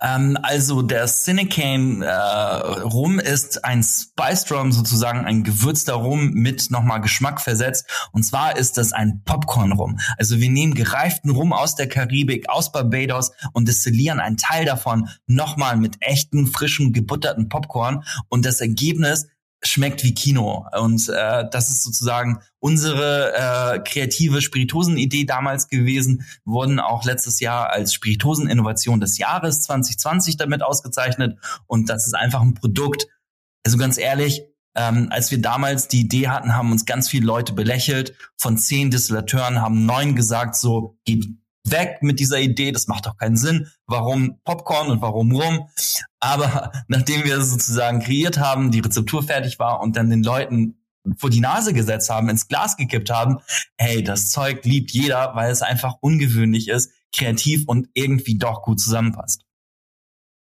Ähm, 0.00 0.38
also 0.42 0.80
der 0.80 1.04
Cinecane 1.04 2.02
äh, 2.02 2.80
Rum 2.80 3.18
ist 3.18 3.62
ein 3.62 3.82
Spiced 3.82 4.50
Rum, 4.50 4.72
sozusagen 4.72 5.26
ein 5.26 5.44
gewürzter 5.44 5.92
Rum 5.92 6.30
mit 6.30 6.70
nochmal 6.70 7.02
Geschmack 7.02 7.42
versetzt. 7.42 7.84
Und 8.12 8.22
zwar 8.22 8.56
ist 8.56 8.78
das 8.78 8.94
ein 8.94 9.20
Popcorn 9.26 9.72
Rum. 9.72 9.98
Also 10.16 10.40
wir 10.40 10.48
nehmen 10.48 10.72
gereiften 10.72 11.28
Rum 11.28 11.52
aus 11.52 11.74
der 11.74 11.90
Karibik, 11.90 12.48
aus 12.48 12.72
Barbados 12.72 13.32
und 13.52 13.68
destillieren 13.68 14.18
einen 14.18 14.38
Teil 14.38 14.64
davon 14.64 15.10
nochmal 15.26 15.76
mit 15.76 15.96
echten, 16.00 16.46
frischen, 16.46 16.94
gebutterten 16.94 17.50
Popcorn. 17.50 18.02
Und 18.30 18.46
das 18.46 18.62
Ergebnis 18.62 19.26
schmeckt 19.66 20.02
wie 20.04 20.14
Kino. 20.14 20.66
Und 20.78 21.08
äh, 21.08 21.44
das 21.50 21.70
ist 21.70 21.82
sozusagen 21.82 22.40
unsere 22.58 23.32
äh, 23.34 23.78
kreative 23.80 24.40
Spiritosen-Idee 24.42 25.24
damals 25.24 25.68
gewesen. 25.68 26.24
Wurden 26.44 26.80
auch 26.80 27.04
letztes 27.04 27.40
Jahr 27.40 27.70
als 27.70 27.94
Spiritosen-Innovation 27.94 29.00
des 29.00 29.18
Jahres 29.18 29.60
2020 29.62 30.36
damit 30.36 30.62
ausgezeichnet. 30.62 31.38
Und 31.66 31.88
das 31.88 32.06
ist 32.06 32.14
einfach 32.14 32.42
ein 32.42 32.54
Produkt. 32.54 33.06
Also 33.64 33.78
ganz 33.78 33.98
ehrlich, 33.98 34.42
ähm, 34.76 35.08
als 35.10 35.30
wir 35.30 35.40
damals 35.40 35.88
die 35.88 36.00
Idee 36.00 36.28
hatten, 36.28 36.54
haben 36.54 36.70
uns 36.70 36.84
ganz 36.84 37.08
viele 37.08 37.26
Leute 37.26 37.54
belächelt. 37.54 38.14
Von 38.36 38.58
zehn 38.58 38.90
Distillateuren 38.90 39.60
haben 39.60 39.86
neun 39.86 40.14
gesagt, 40.14 40.54
so, 40.54 40.98
geht 41.04 41.26
weg 41.70 41.98
mit 42.02 42.20
dieser 42.20 42.38
Idee, 42.38 42.72
das 42.72 42.86
macht 42.86 43.06
doch 43.06 43.16
keinen 43.16 43.36
Sinn. 43.36 43.68
Warum 43.86 44.40
Popcorn 44.44 44.88
und 44.88 45.00
warum 45.00 45.32
Rum? 45.32 45.68
Aber 46.20 46.72
nachdem 46.88 47.24
wir 47.24 47.40
sozusagen 47.42 48.00
kreiert 48.00 48.38
haben, 48.38 48.70
die 48.70 48.80
Rezeptur 48.80 49.22
fertig 49.22 49.58
war 49.58 49.80
und 49.80 49.96
dann 49.96 50.10
den 50.10 50.22
Leuten 50.22 50.76
vor 51.18 51.30
die 51.30 51.40
Nase 51.40 51.72
gesetzt 51.72 52.10
haben, 52.10 52.28
ins 52.28 52.48
Glas 52.48 52.76
gekippt 52.76 53.10
haben, 53.10 53.38
hey, 53.76 54.02
das 54.02 54.30
Zeug 54.30 54.64
liebt 54.64 54.90
jeder, 54.90 55.34
weil 55.34 55.52
es 55.52 55.62
einfach 55.62 55.94
ungewöhnlich 56.00 56.68
ist, 56.68 56.90
kreativ 57.14 57.64
und 57.66 57.88
irgendwie 57.94 58.38
doch 58.38 58.62
gut 58.62 58.80
zusammenpasst. 58.80 59.45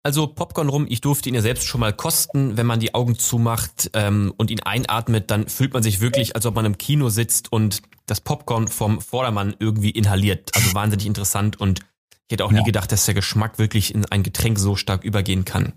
Also 0.04 0.26
Popcorn 0.26 0.70
rum, 0.70 0.88
ich 0.90 1.02
durfte 1.02 1.30
ihn 1.30 1.36
ja 1.36 1.42
selbst 1.42 1.68
schon 1.68 1.80
mal 1.80 1.94
kosten. 1.94 2.58
Wenn 2.58 2.66
man 2.66 2.80
die 2.80 2.96
Augen 2.96 3.20
zumacht 3.20 3.92
ähm, 3.94 4.34
und 4.38 4.50
ihn 4.50 4.60
einatmet, 4.60 5.30
dann 5.30 5.48
fühlt 5.48 5.74
man 5.74 5.84
sich 5.84 6.02
wirklich, 6.02 6.36
als 6.36 6.46
ob 6.48 6.56
man 6.56 6.66
im 6.66 6.78
Kino 6.78 7.10
sitzt 7.10 7.52
und 7.52 7.84
das 8.08 8.20
Popcorn 8.20 8.68
vom 8.68 9.00
Vordermann 9.00 9.56
irgendwie 9.60 9.92
inhaliert. 9.92 10.50
Also 10.56 10.74
wahnsinnig 10.74 11.06
interessant 11.06 11.60
und 11.60 11.82
ich 12.28 12.34
hätte 12.34 12.46
auch 12.46 12.52
ja. 12.52 12.60
nie 12.60 12.64
gedacht, 12.64 12.92
dass 12.92 13.06
der 13.06 13.14
Geschmack 13.14 13.60
wirklich 13.60 13.94
in 13.94 14.06
ein 14.06 14.24
Getränk 14.24 14.58
so 14.58 14.76
stark 14.76 15.04
übergehen 15.04 15.46
kann. 15.46 15.74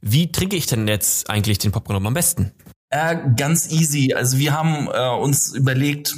Wie 0.00 0.30
trinke 0.30 0.56
ich 0.56 0.66
denn 0.66 0.86
jetzt 0.86 1.30
eigentlich 1.30 1.58
den 1.58 1.72
Popcorn 1.72 1.96
rum 1.96 2.06
am 2.06 2.14
besten? 2.14 2.52
Äh, 2.90 3.16
ganz 3.36 3.70
easy. 3.70 4.12
Also 4.12 4.38
wir 4.38 4.52
haben 4.52 4.88
äh, 4.92 5.08
uns 5.20 5.54
überlegt, 5.54 6.14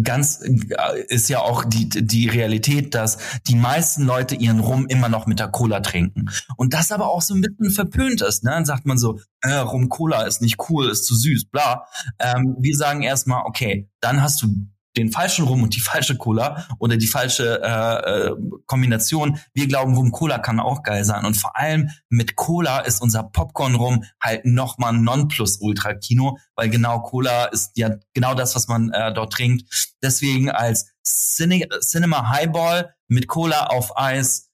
ganz 0.00 0.40
äh, 0.42 1.02
ist 1.08 1.28
ja 1.28 1.40
auch 1.40 1.64
die, 1.64 1.88
die 1.88 2.28
Realität, 2.28 2.94
dass 2.94 3.18
die 3.46 3.54
meisten 3.54 4.04
Leute 4.04 4.34
ihren 4.34 4.60
Rum 4.60 4.86
immer 4.86 5.08
noch 5.08 5.26
mit 5.26 5.38
der 5.38 5.48
Cola 5.48 5.80
trinken. 5.80 6.30
Und 6.56 6.72
das 6.74 6.92
aber 6.92 7.08
auch 7.08 7.22
so 7.22 7.34
bisschen 7.34 7.70
verpönt 7.70 8.22
ist. 8.22 8.44
Ne? 8.44 8.50
Dann 8.50 8.64
sagt 8.64 8.86
man 8.86 8.98
so, 8.98 9.20
äh, 9.42 9.54
Rum 9.54 9.88
Cola 9.88 10.22
ist 10.22 10.40
nicht 10.40 10.58
cool, 10.68 10.88
ist 10.88 11.04
zu 11.04 11.14
süß, 11.14 11.46
bla. 11.46 11.86
Ähm, 12.18 12.56
wir 12.58 12.76
sagen 12.76 13.02
erstmal, 13.02 13.42
okay, 13.44 13.88
dann 14.00 14.22
hast 14.22 14.42
du 14.42 14.48
den 14.96 15.10
falschen 15.10 15.46
Rum 15.46 15.62
und 15.62 15.74
die 15.74 15.80
falsche 15.80 16.16
Cola 16.16 16.66
oder 16.78 16.96
die 16.96 17.06
falsche 17.06 17.60
äh, 17.62 18.28
äh, 18.28 18.36
Kombination. 18.66 19.38
Wir 19.54 19.66
glauben, 19.66 19.94
Rum 19.94 20.12
Cola 20.12 20.38
kann 20.38 20.60
auch 20.60 20.82
geil 20.82 21.04
sein. 21.04 21.24
Und 21.24 21.36
vor 21.36 21.56
allem 21.56 21.90
mit 22.08 22.36
Cola 22.36 22.80
ist 22.80 23.00
unser 23.00 23.22
Popcorn-Rum 23.22 24.04
halt 24.20 24.44
nochmal 24.44 24.92
Nonplus-Ultra-Kino, 24.92 26.38
weil 26.54 26.68
genau 26.68 27.00
Cola 27.00 27.46
ist 27.46 27.72
ja 27.76 27.96
genau 28.12 28.34
das, 28.34 28.54
was 28.54 28.68
man 28.68 28.90
äh, 28.90 29.12
dort 29.12 29.32
trinkt. 29.32 29.94
Deswegen 30.02 30.50
als 30.50 30.92
Cine 31.04 31.68
Cinema 31.80 32.30
Highball 32.30 32.94
mit 33.08 33.28
Cola 33.28 33.66
auf 33.66 33.96
Eis 33.96 34.51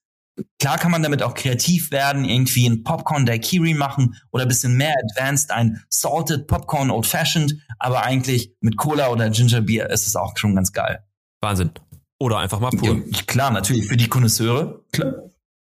Klar 0.59 0.77
kann 0.77 0.91
man 0.91 1.03
damit 1.03 1.23
auch 1.23 1.33
kreativ 1.33 1.91
werden, 1.91 2.25
irgendwie 2.25 2.67
ein 2.67 2.83
Popcorn 2.83 3.25
Daiquiri 3.25 3.73
machen 3.73 4.15
oder 4.31 4.43
ein 4.43 4.47
bisschen 4.47 4.75
mehr 4.75 4.95
advanced, 5.03 5.51
ein 5.51 5.83
Salted 5.89 6.47
Popcorn 6.47 6.91
Old 6.91 7.05
Fashioned, 7.05 7.55
aber 7.77 8.03
eigentlich 8.03 8.53
mit 8.61 8.77
Cola 8.77 9.09
oder 9.09 9.29
Ginger 9.29 9.61
Beer 9.61 9.89
ist 9.89 10.07
es 10.07 10.15
auch 10.15 10.37
schon 10.37 10.55
ganz 10.55 10.71
geil. 10.71 11.03
Wahnsinn. 11.41 11.71
Oder 12.19 12.39
einfach 12.39 12.59
mal 12.59 12.71
pur. 12.71 13.01
Ja, 13.07 13.21
klar, 13.27 13.51
natürlich, 13.51 13.87
für 13.87 13.95
die 13.97 14.07
Konnoisseure, 14.07 14.83
klar. 14.91 15.13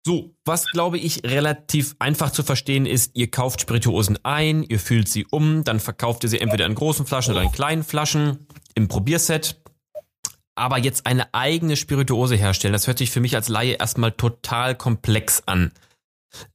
So, 0.06 0.36
was 0.44 0.65
glaube 0.68 0.98
ich 0.98 1.24
relativ 1.24 1.96
einfach 1.98 2.32
zu 2.32 2.44
verstehen 2.44 2.86
ist, 2.86 3.12
ihr 3.15 3.32
kauft 3.32 3.62
Spirituosen 3.62 4.20
ein, 4.24 4.62
ihr 4.63 4.80
füllt 4.80 5.08
sie 5.08 5.25
um, 5.32 5.63
dann 5.63 5.80
verkauft 5.80 6.24
ihr 6.24 6.30
sie 6.30 6.42
entweder 6.42 6.65
in 6.65 6.75
großen 6.75 7.06
Flaschen 7.06 7.34
oder 7.34 7.44
in 7.44 7.53
kleinen 7.53 7.84
Flaschen 7.84 8.46
im 8.75 8.89
Probierset 8.89 9.62
aber 10.55 10.77
jetzt 10.77 11.05
eine 11.05 11.33
eigene 11.33 11.75
Spirituose 11.75 12.36
herstellen, 12.36 12.74
das 12.74 12.88
hört 12.88 12.98
sich 12.98 13.12
für 13.12 13.19
mich 13.19 13.36
als 13.36 13.50
Laie 13.50 13.74
erstmal 13.74 14.12
total 14.12 14.75
komplex 14.75 15.43
an. 15.45 15.72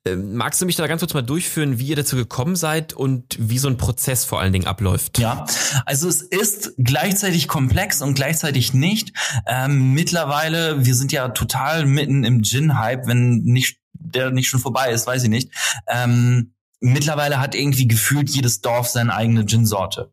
Ähm, 0.05 0.35
magst 0.35 0.61
du 0.61 0.67
mich 0.67 0.77
da 0.77 0.87
ganz 0.87 1.01
kurz 1.01 1.15
mal 1.15 1.23
durchführen, 1.23 1.79
wie 1.79 1.87
ihr 1.89 1.97
dazu 1.97 2.17
gekommen 2.17 2.57
seid 2.57 2.93
und 2.93 3.37
wie 3.39 3.59
so 3.59 3.69
ein 3.69 3.77
Prozess 3.77 4.25
vor 4.25 4.41
allen 4.41 4.53
Dingen 4.53 4.67
abläuft? 4.67 5.19
Ja, 5.19 5.47
also 5.87 6.09
es 6.09 6.23
ist 6.23 6.73
gleichzeitig 6.79 7.49
komplex 7.49 8.03
und 8.03 8.15
gleichzeitig 8.15 8.75
nicht. 8.75 9.13
Ähm, 9.47 9.95
mittlerweile, 9.95 10.85
wir 10.85 10.95
sind 10.95 11.13
ja 11.13 11.29
total 11.29 11.87
mitten 11.87 12.25
im 12.25 12.43
Gin-Hype, 12.43 13.07
wenn 13.07 13.39
nicht 13.45 13.79
der 13.93 14.31
nicht 14.31 14.49
schon 14.49 14.61
vorbei 14.61 14.91
ist, 14.91 15.07
weiß 15.07 15.25
ich 15.25 15.29
nicht. 15.29 15.53
Ähm, 15.87 16.55
mittlerweile 16.81 17.41
hat 17.41 17.55
irgendwie 17.55 17.89
gefühlt 17.89 18.31
jedes 18.31 18.61
Dorf 18.61 18.89
seine 18.89 19.15
eigene 19.15 19.45
Gin-Sorte. 19.45 20.13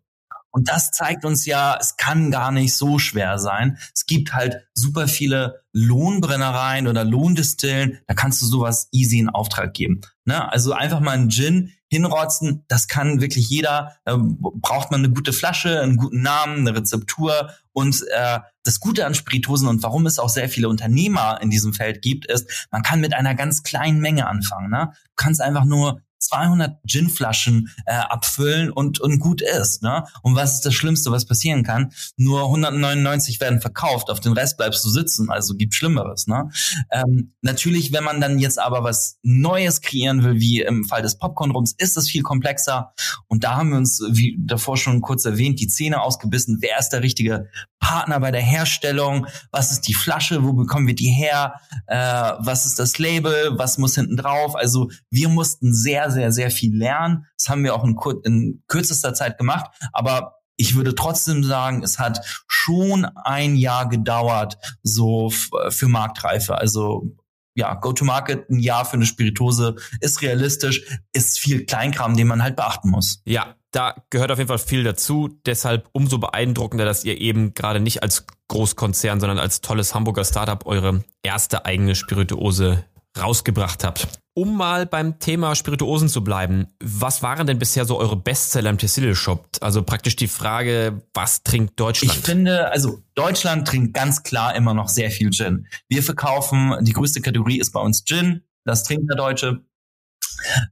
Und 0.55 0.69
das 0.69 0.91
zeigt 0.91 1.25
uns 1.25 1.45
ja, 1.45 1.77
es 1.81 1.97
kann 1.97 2.31
gar 2.31 2.49
nicht 2.49 2.77
so 2.77 2.97
schwer 2.97 3.39
sein. 3.39 3.77
Es 3.93 4.05
gibt 4.05 4.33
halt 4.33 4.65
super 4.73 5.09
viele 5.09 5.65
Lohnbrennereien 5.73 6.87
oder 6.87 7.03
Lohndistillen, 7.03 7.99
da 8.07 8.13
kannst 8.13 8.41
du 8.41 8.45
sowas 8.45 8.87
easy 8.93 9.19
in 9.19 9.27
Auftrag 9.27 9.73
geben. 9.73 9.99
Ne? 10.23 10.49
Also 10.49 10.71
einfach 10.71 11.01
mal 11.01 11.11
einen 11.11 11.29
Gin 11.29 11.73
hinrotzen, 11.89 12.63
das 12.69 12.87
kann 12.87 13.19
wirklich 13.19 13.49
jeder. 13.49 13.97
Da 14.05 14.17
braucht 14.17 14.91
man 14.91 15.03
eine 15.03 15.13
gute 15.13 15.33
Flasche, 15.33 15.81
einen 15.81 15.97
guten 15.97 16.21
Namen, 16.21 16.59
eine 16.59 16.77
Rezeptur. 16.77 17.49
Und 17.73 18.05
äh, 18.13 18.39
das 18.63 18.79
Gute 18.79 19.05
an 19.05 19.13
Spiritosen 19.13 19.67
und 19.67 19.83
warum 19.83 20.05
es 20.05 20.19
auch 20.19 20.29
sehr 20.29 20.47
viele 20.47 20.69
Unternehmer 20.69 21.37
in 21.41 21.49
diesem 21.49 21.73
Feld 21.73 22.01
gibt, 22.01 22.27
ist, 22.27 22.67
man 22.71 22.81
kann 22.81 23.01
mit 23.01 23.13
einer 23.13 23.35
ganz 23.35 23.63
kleinen 23.63 23.99
Menge 23.99 24.27
anfangen. 24.27 24.69
Ne? 24.69 24.93
Du 24.93 25.11
kannst 25.17 25.41
einfach 25.41 25.65
nur 25.65 26.01
200 26.25 26.81
Ginflaschen 26.83 27.69
äh, 27.85 27.93
abfüllen 27.93 28.71
und, 28.71 28.99
und 28.99 29.19
gut 29.19 29.41
ist. 29.41 29.83
Ne? 29.83 30.05
Und 30.21 30.35
was 30.35 30.55
ist 30.55 30.65
das 30.65 30.73
Schlimmste, 30.73 31.11
was 31.11 31.25
passieren 31.25 31.63
kann? 31.63 31.91
Nur 32.17 32.43
199 32.43 33.39
werden 33.39 33.61
verkauft, 33.61 34.09
auf 34.09 34.19
den 34.19 34.33
Rest 34.33 34.57
bleibst 34.57 34.83
du 34.83 34.89
sitzen, 34.89 35.29
also 35.29 35.55
gibt 35.55 35.73
Schlimmeres. 35.75 36.27
Ne? 36.27 36.49
Ähm, 36.91 37.33
natürlich, 37.41 37.93
wenn 37.93 38.03
man 38.03 38.21
dann 38.21 38.39
jetzt 38.39 38.59
aber 38.59 38.83
was 38.83 39.17
Neues 39.23 39.81
kreieren 39.81 40.23
will, 40.23 40.39
wie 40.39 40.61
im 40.61 40.83
Fall 40.85 41.01
des 41.01 41.17
Popcorn-Rums, 41.17 41.73
ist 41.77 41.97
es 41.97 42.09
viel 42.09 42.21
komplexer. 42.21 42.93
Und 43.27 43.43
da 43.43 43.55
haben 43.55 43.69
wir 43.69 43.77
uns, 43.77 44.01
wie 44.09 44.37
davor 44.39 44.77
schon 44.77 45.01
kurz 45.01 45.25
erwähnt, 45.25 45.59
die 45.59 45.67
Zähne 45.67 46.01
ausgebissen. 46.01 46.57
Wer 46.61 46.79
ist 46.79 46.89
der 46.89 47.01
richtige 47.01 47.49
Partner 47.79 48.19
bei 48.19 48.31
der 48.31 48.41
Herstellung? 48.41 49.27
Was 49.51 49.71
ist 49.71 49.81
die 49.81 49.93
Flasche? 49.93 50.43
Wo 50.43 50.53
bekommen 50.53 50.87
wir 50.87 50.95
die 50.95 51.11
her? 51.11 51.55
Äh, 51.87 51.97
was 51.97 52.65
ist 52.65 52.79
das 52.79 52.97
Label? 52.97 53.57
Was 53.57 53.77
muss 53.77 53.95
hinten 53.95 54.17
drauf? 54.17 54.55
Also 54.55 54.89
wir 55.11 55.29
mussten 55.29 55.73
sehr, 55.73 56.09
sehr, 56.15 56.31
sehr 56.31 56.49
viel 56.49 56.75
lernen. 56.75 57.27
Das 57.37 57.49
haben 57.49 57.63
wir 57.63 57.75
auch 57.75 57.83
in, 57.83 57.95
kur 57.95 58.25
in 58.25 58.63
kürzester 58.67 59.13
Zeit 59.13 59.37
gemacht. 59.37 59.69
Aber 59.93 60.37
ich 60.57 60.75
würde 60.75 60.95
trotzdem 60.95 61.43
sagen, 61.43 61.83
es 61.83 61.99
hat 61.99 62.25
schon 62.47 63.05
ein 63.23 63.55
Jahr 63.55 63.87
gedauert, 63.87 64.57
so 64.81 65.29
für 65.29 65.87
Marktreife. 65.87 66.57
Also 66.57 67.15
ja, 67.55 67.73
Go-to-Market 67.73 68.49
ein 68.49 68.59
Jahr 68.59 68.85
für 68.85 68.95
eine 68.95 69.05
Spiritose 69.05 69.75
ist 70.01 70.21
realistisch, 70.21 70.85
ist 71.13 71.39
viel 71.39 71.65
Kleinkram, 71.65 72.15
den 72.15 72.27
man 72.27 72.43
halt 72.43 72.57
beachten 72.57 72.89
muss. 72.89 73.21
Ja, 73.25 73.55
da 73.71 73.95
gehört 74.09 74.31
auf 74.31 74.37
jeden 74.37 74.47
Fall 74.47 74.57
viel 74.57 74.83
dazu. 74.83 75.29
Deshalb 75.45 75.89
umso 75.93 76.17
beeindruckender, 76.17 76.85
dass 76.85 77.03
ihr 77.03 77.19
eben 77.19 77.53
gerade 77.53 77.79
nicht 77.79 78.03
als 78.03 78.25
Großkonzern, 78.49 79.19
sondern 79.19 79.39
als 79.39 79.61
tolles 79.61 79.95
Hamburger 79.95 80.25
Startup 80.25 80.65
eure 80.65 81.03
erste 81.23 81.65
eigene 81.65 81.95
Spirituose 81.95 82.85
rausgebracht 83.19 83.83
habt. 83.83 84.07
Um 84.37 84.57
mal 84.57 84.85
beim 84.85 85.17
Thema 85.19 85.55
Spirituosen 85.55 86.09
zu 86.09 86.21
bleiben, 86.21 86.67
was 86.83 87.23
waren 87.23 87.47
denn 87.47 87.57
bisher 87.57 87.85
so 87.85 87.97
eure 87.97 88.17
Bestseller 88.17 88.69
im 88.69 88.77
Tessil 88.77 89.15
Shop? 89.15 89.47
Also 89.61 89.81
praktisch 89.81 90.17
die 90.17 90.27
Frage, 90.27 91.01
was 91.13 91.43
trinkt 91.43 91.79
Deutschland? 91.79 92.13
Ich 92.13 92.25
finde, 92.25 92.69
also 92.69 93.01
Deutschland 93.15 93.65
trinkt 93.65 93.93
ganz 93.93 94.23
klar 94.23 94.53
immer 94.55 94.73
noch 94.73 94.89
sehr 94.89 95.09
viel 95.09 95.31
Gin. 95.31 95.67
Wir 95.87 96.03
verkaufen, 96.03 96.75
die 96.81 96.91
größte 96.91 97.21
Kategorie 97.21 97.59
ist 97.59 97.71
bei 97.71 97.79
uns 97.79 98.03
Gin. 98.03 98.41
Das 98.65 98.83
trinkt 98.83 99.09
der 99.09 99.15
Deutsche. 99.15 99.61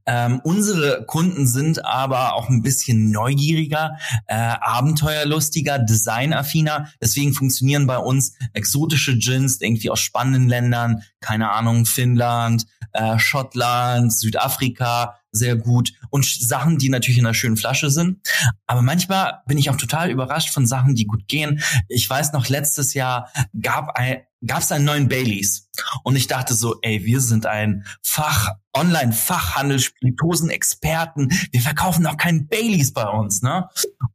Ähm, 0.06 0.40
unsere 0.44 1.04
Kunden 1.06 1.46
sind 1.46 1.84
aber 1.84 2.34
auch 2.34 2.48
ein 2.48 2.62
bisschen 2.62 3.10
neugieriger, 3.10 3.96
äh, 4.26 4.34
abenteuerlustiger, 4.34 5.78
designaffiner. 5.78 6.88
Deswegen 7.00 7.32
funktionieren 7.34 7.86
bei 7.86 7.98
uns 7.98 8.34
exotische 8.52 9.18
Gins 9.18 9.60
irgendwie 9.60 9.90
aus 9.90 10.00
spannenden 10.00 10.48
Ländern, 10.48 11.02
keine 11.20 11.50
Ahnung, 11.50 11.86
Finnland, 11.86 12.66
äh, 12.92 13.18
Schottland, 13.18 14.12
Südafrika, 14.12 15.16
sehr 15.34 15.56
gut 15.56 15.92
und 16.10 16.24
Sachen, 16.24 16.78
die 16.78 16.88
natürlich 16.88 17.18
in 17.18 17.26
einer 17.26 17.34
schönen 17.34 17.56
Flasche 17.56 17.90
sind. 17.90 18.18
Aber 18.66 18.82
manchmal 18.82 19.42
bin 19.46 19.58
ich 19.58 19.68
auch 19.70 19.76
total 19.76 20.10
überrascht 20.10 20.50
von 20.50 20.66
Sachen, 20.66 20.94
die 20.94 21.06
gut 21.06 21.28
gehen. 21.28 21.62
Ich 21.88 22.08
weiß 22.08 22.32
noch, 22.32 22.48
letztes 22.48 22.94
Jahr 22.94 23.30
gab 23.60 23.96
ein, 23.96 24.22
gab 24.46 24.60
es 24.60 24.72
einen 24.72 24.84
neuen 24.84 25.08
Baileys 25.08 25.70
und 26.02 26.16
ich 26.16 26.26
dachte 26.26 26.54
so, 26.54 26.76
ey, 26.82 27.04
wir 27.04 27.20
sind 27.20 27.46
ein 27.46 27.84
Fach 28.02 28.50
Online-Fachhandel, 28.76 29.78
Spiritosen-Experten. 29.78 31.28
Wir 31.52 31.60
verkaufen 31.60 32.02
noch 32.02 32.16
keinen 32.16 32.48
Baileys 32.48 32.92
bei 32.92 33.06
uns, 33.08 33.40
ne? 33.42 33.68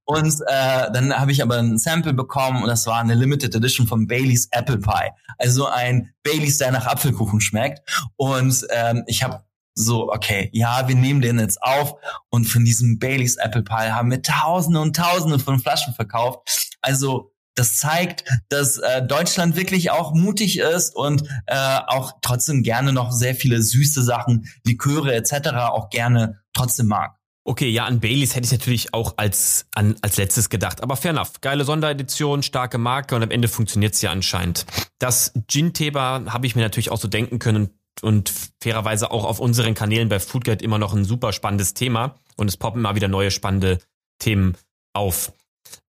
Und 0.04 0.34
äh, 0.48 0.92
dann 0.92 1.14
habe 1.14 1.32
ich 1.32 1.42
aber 1.42 1.58
ein 1.58 1.78
Sample 1.78 2.14
bekommen 2.14 2.64
und 2.64 2.68
das 2.68 2.86
war 2.86 3.00
eine 3.00 3.16
Limited 3.16 3.56
Edition 3.56 3.88
von 3.88 4.08
Baileys 4.08 4.50
Apple 4.52 4.80
Pie. 4.80 5.12
Also 5.38 5.68
ein 5.68 6.14
Baileys, 6.24 6.58
der 6.58 6.72
nach 6.72 6.88
Apfelkuchen 6.88 7.40
schmeckt. 7.40 7.80
Und 8.18 8.66
ähm, 8.72 9.04
ich 9.08 9.24
habe 9.24 9.44
so, 9.80 10.12
okay, 10.12 10.50
ja, 10.52 10.88
wir 10.88 10.96
nehmen 10.96 11.22
den 11.22 11.40
jetzt 11.40 11.62
auf 11.64 11.96
und 12.30 12.46
von 12.46 12.66
diesem 12.66 13.00
Baileys 13.00 13.38
Apple 13.38 13.64
Pie 13.64 13.92
haben 13.92 14.12
wir 14.12 14.22
Tausende 14.22 14.82
und 14.82 14.96
Tausende 14.96 15.40
von 15.40 15.60
Flaschen 15.60 15.94
verkauft. 15.94 16.68
Also 16.82 17.32
das 17.56 17.78
zeigt, 17.78 18.26
dass 18.50 18.78
äh, 18.78 19.06
Deutschland 19.06 19.56
wirklich 19.56 19.92
auch 19.92 20.14
mutig 20.14 20.60
ist 20.60 20.96
und 20.96 21.24
äh, 21.46 21.80
auch 21.88 22.14
trotzdem 22.22 22.62
gerne 22.62 22.92
noch 22.92 23.12
sehr 23.12 23.36
viele 23.36 23.62
süße 23.62 24.04
Sachen, 24.04 24.50
Liköre 24.66 25.14
etc. 25.16 25.50
auch 25.70 25.90
gerne 25.90 26.42
trotzdem 26.54 26.88
mag. 26.88 27.16
Okay, 27.46 27.70
ja, 27.70 27.86
an 27.86 28.02
Baileys 28.02 28.36
hätte 28.36 28.46
ich 28.46 28.52
natürlich 28.52 28.94
auch 28.94 29.14
als, 29.18 29.66
an, 29.74 29.96
als 30.02 30.18
letztes 30.18 30.50
gedacht. 30.50 30.84
Aber 30.84 30.98
fair 30.98 31.12
enough. 31.12 31.42
Geile 31.42 31.64
Sonderedition, 31.64 32.44
starke 32.44 32.78
Marke 32.78 33.16
und 33.16 33.24
am 33.24 33.32
Ende 33.32 33.48
funktioniert's 33.48 34.02
ja 34.02 34.12
anscheinend. 34.12 34.66
Das 35.00 35.34
Gin-Thema 35.48 36.26
habe 36.28 36.46
ich 36.46 36.56
mir 36.56 36.62
natürlich 36.62 36.92
auch 36.92 37.00
so 37.00 37.08
denken 37.08 37.40
können 37.40 37.79
und 38.02 38.34
fairerweise 38.62 39.12
auch 39.12 39.26
auf 39.26 39.40
unseren 39.40 39.74
Kanälen 39.74 40.10
bei 40.10 40.20
Foodguide 40.20 40.64
immer 40.64 40.78
noch 40.78 40.94
ein 40.94 41.06
super 41.06 41.34
spannendes 41.34 41.74
Thema 41.74 42.16
und 42.38 42.48
es 42.48 42.58
poppen 42.58 42.82
immer 42.82 42.96
wieder 42.96 43.08
neue 43.08 43.32
spannende 43.32 43.80
Themen 44.20 44.56
auf. 44.94 45.34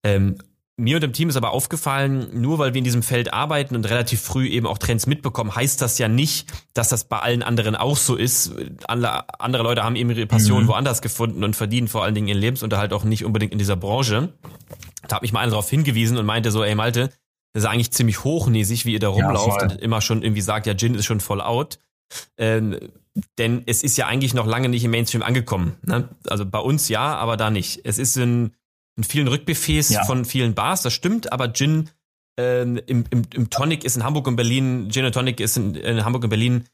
Ähm, 0.02 0.38
mir 0.80 0.96
und 0.96 1.02
dem 1.02 1.12
Team 1.12 1.28
ist 1.28 1.36
aber 1.36 1.50
aufgefallen, 1.50 2.28
nur 2.40 2.58
weil 2.58 2.72
wir 2.72 2.78
in 2.78 2.84
diesem 2.84 3.02
Feld 3.02 3.34
arbeiten 3.34 3.76
und 3.76 3.84
relativ 3.88 4.22
früh 4.22 4.48
eben 4.48 4.66
auch 4.66 4.78
Trends 4.78 5.06
mitbekommen, 5.06 5.54
heißt 5.54 5.80
das 5.82 5.98
ja 5.98 6.08
nicht, 6.08 6.48
dass 6.72 6.88
das 6.88 7.04
bei 7.04 7.18
allen 7.18 7.42
anderen 7.42 7.76
auch 7.76 7.98
so 7.98 8.16
ist. 8.16 8.52
Andere 8.86 9.62
Leute 9.62 9.82
haben 9.84 9.94
eben 9.94 10.10
ihre 10.10 10.26
Passion 10.26 10.64
mhm. 10.64 10.68
woanders 10.68 11.02
gefunden 11.02 11.44
und 11.44 11.54
verdienen 11.54 11.88
vor 11.88 12.02
allen 12.02 12.14
Dingen 12.14 12.28
ihren 12.28 12.38
Lebensunterhalt 12.38 12.94
auch 12.94 13.04
nicht 13.04 13.26
unbedingt 13.26 13.52
in 13.52 13.58
dieser 13.58 13.76
Branche. 13.76 14.32
Da 15.06 15.16
hat 15.16 15.22
mich 15.22 15.32
mal 15.32 15.40
einer 15.40 15.50
darauf 15.50 15.68
hingewiesen 15.68 16.16
und 16.16 16.24
meinte 16.24 16.50
so, 16.50 16.64
ey 16.64 16.74
Malte, 16.74 17.10
das 17.52 17.64
ist 17.64 17.68
eigentlich 17.68 17.90
ziemlich 17.90 18.24
hochnäsig, 18.24 18.86
wie 18.86 18.92
ihr 18.92 19.00
da 19.00 19.08
rumlauft 19.08 19.60
ja, 19.60 19.68
und 19.68 19.80
immer 19.80 20.00
schon 20.00 20.22
irgendwie 20.22 20.40
sagt, 20.40 20.66
ja, 20.66 20.74
Gin 20.74 20.94
ist 20.94 21.04
schon 21.04 21.20
voll 21.20 21.40
out. 21.40 21.78
Ähm, 22.36 22.78
denn 23.38 23.62
es 23.66 23.82
ist 23.82 23.96
ja 23.96 24.06
eigentlich 24.06 24.34
noch 24.34 24.46
lange 24.46 24.68
nicht 24.68 24.84
im 24.84 24.90
Mainstream 24.90 25.22
angekommen. 25.22 25.76
Ne? 25.82 26.08
Also 26.28 26.46
bei 26.46 26.58
uns 26.58 26.88
ja, 26.88 27.16
aber 27.16 27.36
da 27.36 27.50
nicht. 27.50 27.80
Es 27.84 27.98
ist 27.98 28.16
in, 28.16 28.52
in 28.96 29.04
vielen 29.04 29.28
Rückbuffets 29.28 29.90
ja. 29.90 30.04
von 30.04 30.24
vielen 30.24 30.54
Bars, 30.54 30.82
das 30.82 30.92
stimmt, 30.92 31.32
aber 31.32 31.52
Gin 31.52 31.90
ähm, 32.38 32.80
im, 32.86 33.04
im, 33.10 33.22
im 33.34 33.50
Tonic 33.50 33.84
ist 33.84 33.96
in 33.96 34.04
Hamburg 34.04 34.26
und 34.28 34.36
Berlin, 34.36 34.88
Gin 34.90 35.04
und 35.04 35.12
Tonic 35.12 35.40
ist 35.40 35.56
in, 35.56 35.74
in 35.74 36.04
Hamburg 36.04 36.24
und 36.24 36.30
Berlin 36.30 36.64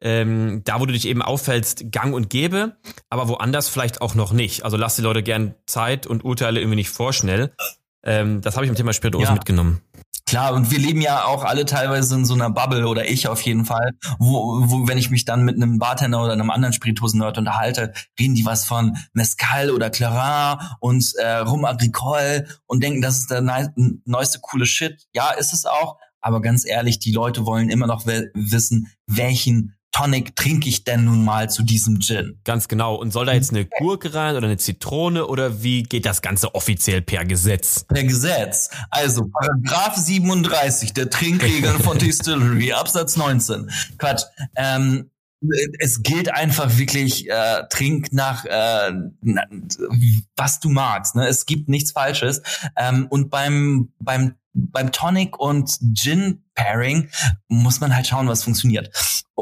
ähm, 0.00 0.62
da, 0.64 0.80
wo 0.80 0.86
du 0.86 0.92
dich 0.92 1.06
eben 1.06 1.22
auffällst, 1.22 1.90
gang 1.92 2.14
und 2.14 2.30
gäbe, 2.30 2.76
aber 3.10 3.28
woanders 3.28 3.68
vielleicht 3.68 4.00
auch 4.00 4.14
noch 4.14 4.32
nicht. 4.32 4.64
Also 4.64 4.76
lass 4.76 4.96
die 4.96 5.02
Leute 5.02 5.22
gern 5.22 5.54
Zeit 5.66 6.06
und 6.06 6.24
urteile 6.24 6.60
irgendwie 6.60 6.76
nicht 6.76 6.90
vorschnell. 6.90 7.52
Ähm, 8.02 8.40
das 8.40 8.56
habe 8.56 8.66
ich 8.66 8.70
im 8.70 8.76
Thema 8.76 8.92
Spirituosen 8.92 9.28
ja. 9.28 9.34
mitgenommen. 9.34 9.80
Klar, 10.34 10.54
und 10.54 10.72
wir 10.72 10.80
leben 10.80 11.00
ja 11.00 11.26
auch 11.26 11.44
alle 11.44 11.64
teilweise 11.64 12.12
in 12.16 12.24
so 12.24 12.34
einer 12.34 12.50
Bubble 12.50 12.88
oder 12.88 13.08
ich 13.08 13.28
auf 13.28 13.40
jeden 13.42 13.64
Fall, 13.64 13.92
wo, 14.18 14.68
wo 14.68 14.88
wenn 14.88 14.98
ich 14.98 15.08
mich 15.08 15.24
dann 15.24 15.44
mit 15.44 15.54
einem 15.54 15.78
Bartender 15.78 16.24
oder 16.24 16.32
einem 16.32 16.50
anderen 16.50 16.72
Spirituosen-Nerd 16.72 17.38
unterhalte, 17.38 17.92
reden 18.18 18.34
die 18.34 18.44
was 18.44 18.64
von 18.64 18.96
Mescal 19.12 19.70
oder 19.70 19.90
Clarin 19.90 20.58
und 20.80 21.14
äh, 21.18 21.36
Rum 21.36 21.64
Agricole 21.64 22.48
und 22.66 22.82
denken, 22.82 23.00
das 23.00 23.18
ist 23.18 23.30
der 23.30 23.42
neueste 23.42 24.40
coole 24.40 24.66
Shit. 24.66 25.06
Ja, 25.12 25.30
ist 25.30 25.52
es 25.52 25.66
auch, 25.66 25.98
aber 26.20 26.40
ganz 26.40 26.66
ehrlich, 26.66 26.98
die 26.98 27.12
Leute 27.12 27.46
wollen 27.46 27.70
immer 27.70 27.86
noch 27.86 28.04
wissen, 28.04 28.88
welchen 29.06 29.76
Tonic 29.94 30.34
trinke 30.34 30.68
ich 30.68 30.82
denn 30.82 31.04
nun 31.04 31.24
mal 31.24 31.48
zu 31.48 31.62
diesem 31.62 32.00
Gin? 32.00 32.40
Ganz 32.42 32.66
genau. 32.66 32.96
Und 32.96 33.12
soll 33.12 33.26
da 33.26 33.32
jetzt 33.32 33.52
eine 33.52 33.64
Gurke 33.64 34.12
rein 34.12 34.34
oder 34.34 34.46
eine 34.46 34.56
Zitrone 34.56 35.24
oder 35.28 35.62
wie 35.62 35.84
geht 35.84 36.04
das 36.04 36.20
Ganze 36.20 36.52
offiziell 36.56 37.00
per 37.00 37.24
Gesetz? 37.24 37.84
Per 37.84 38.02
Gesetz. 38.02 38.70
Also 38.90 39.28
Paragraph 39.28 39.94
37 39.94 40.94
der 40.94 41.10
Trinkregeln 41.10 41.78
von 41.78 41.96
Distillery, 41.98 42.72
Absatz 42.72 43.16
19. 43.16 43.70
Quatsch. 43.96 44.24
Ähm, 44.56 45.10
es 45.78 46.02
gilt 46.02 46.32
einfach 46.32 46.78
wirklich, 46.78 47.28
äh, 47.28 47.64
trink 47.70 48.12
nach 48.12 48.44
äh, 48.44 48.92
was 50.36 50.60
du 50.60 50.68
magst. 50.68 51.14
Ne? 51.14 51.26
Es 51.26 51.46
gibt 51.46 51.68
nichts 51.68 51.92
Falsches. 51.92 52.42
Ähm, 52.76 53.06
und 53.10 53.30
beim 53.30 53.92
beim 53.98 54.34
beim 54.54 54.92
Tonic 54.92 55.38
und 55.38 55.78
Gin 55.94 56.44
Pairing 56.54 57.10
muss 57.48 57.80
man 57.80 57.94
halt 57.94 58.06
schauen, 58.06 58.28
was 58.28 58.44
funktioniert. 58.44 58.90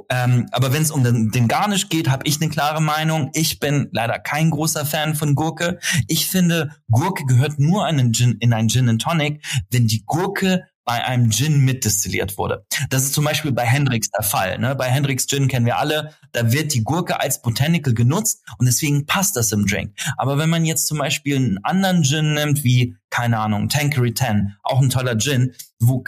Ähm, 0.09 0.47
aber 0.53 0.73
wenn 0.73 0.81
es 0.81 0.91
um 0.91 1.05
den, 1.05 1.31
den 1.31 1.49
Garnish 1.49 1.91
geht, 1.91 2.09
habe 2.09 2.27
ich 2.27 2.41
eine 2.41 2.51
klare 2.51 2.81
Meinung. 2.81 3.31
Ich 3.35 3.61
bin 3.61 3.89
leider 3.93 4.19
kein 4.19 4.51
großer 4.51 4.87
Fan 4.87 5.15
von 5.15 5.35
Gurke. 5.35 5.79
Ich 6.09 6.29
finde, 6.29 6.71
Gurke 6.91 7.25
gehört 7.27 7.59
nur 7.59 7.87
in 7.89 8.01
einen 8.01 8.15
Gin, 8.15 8.39
in 8.41 8.55
einen 8.55 8.71
Gin 8.71 8.89
and 8.89 9.03
Tonic, 9.03 9.45
wenn 9.71 9.87
die 9.87 10.03
Gurke 10.07 10.65
bei 10.85 11.05
einem 11.05 11.31
Gin 11.31 11.61
mitdestilliert 11.61 12.39
wurde. 12.39 12.65
Das 12.91 13.05
ist 13.05 13.15
zum 13.15 13.25
Beispiel 13.25 13.53
bei 13.53 13.65
Hendrix 13.65 14.09
der 14.11 14.25
Fall. 14.25 14.59
Ne? 14.59 14.75
Bei 14.75 14.89
Hendrix 14.89 15.27
Gin 15.27 15.49
kennen 15.49 15.67
wir 15.67 15.79
alle, 15.79 16.15
da 16.33 16.53
wird 16.53 16.75
die 16.75 16.83
Gurke 16.83 17.21
als 17.21 17.43
Botanical 17.43 17.95
genutzt 17.95 18.43
und 18.59 18.67
deswegen 18.67 19.07
passt 19.07 19.37
das 19.37 19.53
im 19.53 19.67
Drink. 19.67 19.95
Aber 20.17 20.39
wenn 20.39 20.51
man 20.51 20.65
jetzt 20.65 20.87
zum 20.87 20.99
Beispiel 20.99 21.37
einen 21.37 21.59
anderen 21.65 22.03
Gin 22.03 22.35
nimmt, 22.35 22.65
wie, 22.65 22.97
keine 23.11 23.39
Ahnung, 23.39 23.69
Tankery 23.69 24.15
10, 24.15 24.57
auch 24.63 24.81
ein 24.81 24.91
toller 24.91 25.17
Gin, 25.19 25.55
wo 25.79 26.05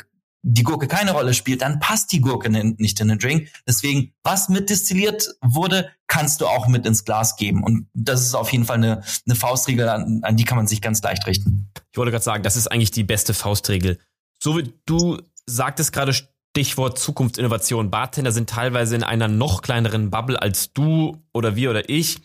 die 0.47 0.63
Gurke 0.63 0.89
keine 0.89 1.13
Rolle 1.13 1.33
spielt, 1.33 1.63
dann 1.63 1.81
passt 1.81 2.13
die 2.13 2.21
Gurke 2.21 2.51
nicht 2.51 3.01
in 3.01 3.09
den 3.09 3.19
Drink. 3.19 3.49
Deswegen, 3.67 4.13
was 4.23 4.51
mitdestilliert 4.51 5.27
wurde, 5.41 5.91
kannst 6.07 6.43
du 6.43 6.47
auch 6.47 6.69
mit 6.69 6.87
ins 6.87 7.05
Glas 7.05 7.37
geben. 7.37 7.65
Und 7.65 7.89
das 7.95 8.21
ist 8.21 8.35
auf 8.35 8.53
jeden 8.53 8.67
Fall 8.67 8.77
eine, 8.77 9.03
eine 9.27 9.37
Faustregel, 9.37 9.89
an, 9.89 10.21
an 10.23 10.37
die 10.37 10.45
kann 10.45 10.59
man 10.59 10.67
sich 10.67 10.83
ganz 10.83 11.01
leicht 11.03 11.27
richten. 11.27 11.71
Ich 11.93 11.97
wollte 11.97 12.13
gerade 12.13 12.25
sagen, 12.25 12.43
das 12.43 12.57
ist 12.57 12.67
eigentlich 12.71 12.91
die 12.91 13.05
beste 13.05 13.33
Faustregel. 13.33 13.99
So 14.45 14.59
wie 14.59 14.75
du 14.85 15.17
sagtest 15.47 15.91
gerade 15.95 16.13
Stichwort 16.13 16.99
Zukunftsinnovation. 16.99 17.91
Bartender 17.91 18.31
sind 18.31 18.51
teilweise 18.51 18.95
in 18.95 19.03
einer 19.03 19.27
noch 19.27 19.63
kleineren 19.63 20.11
Bubble 20.11 20.37
als 20.37 20.71
du 20.75 21.17
oder 21.33 21.57
wir 21.57 21.71
oder 21.71 21.89
ich 21.89 22.19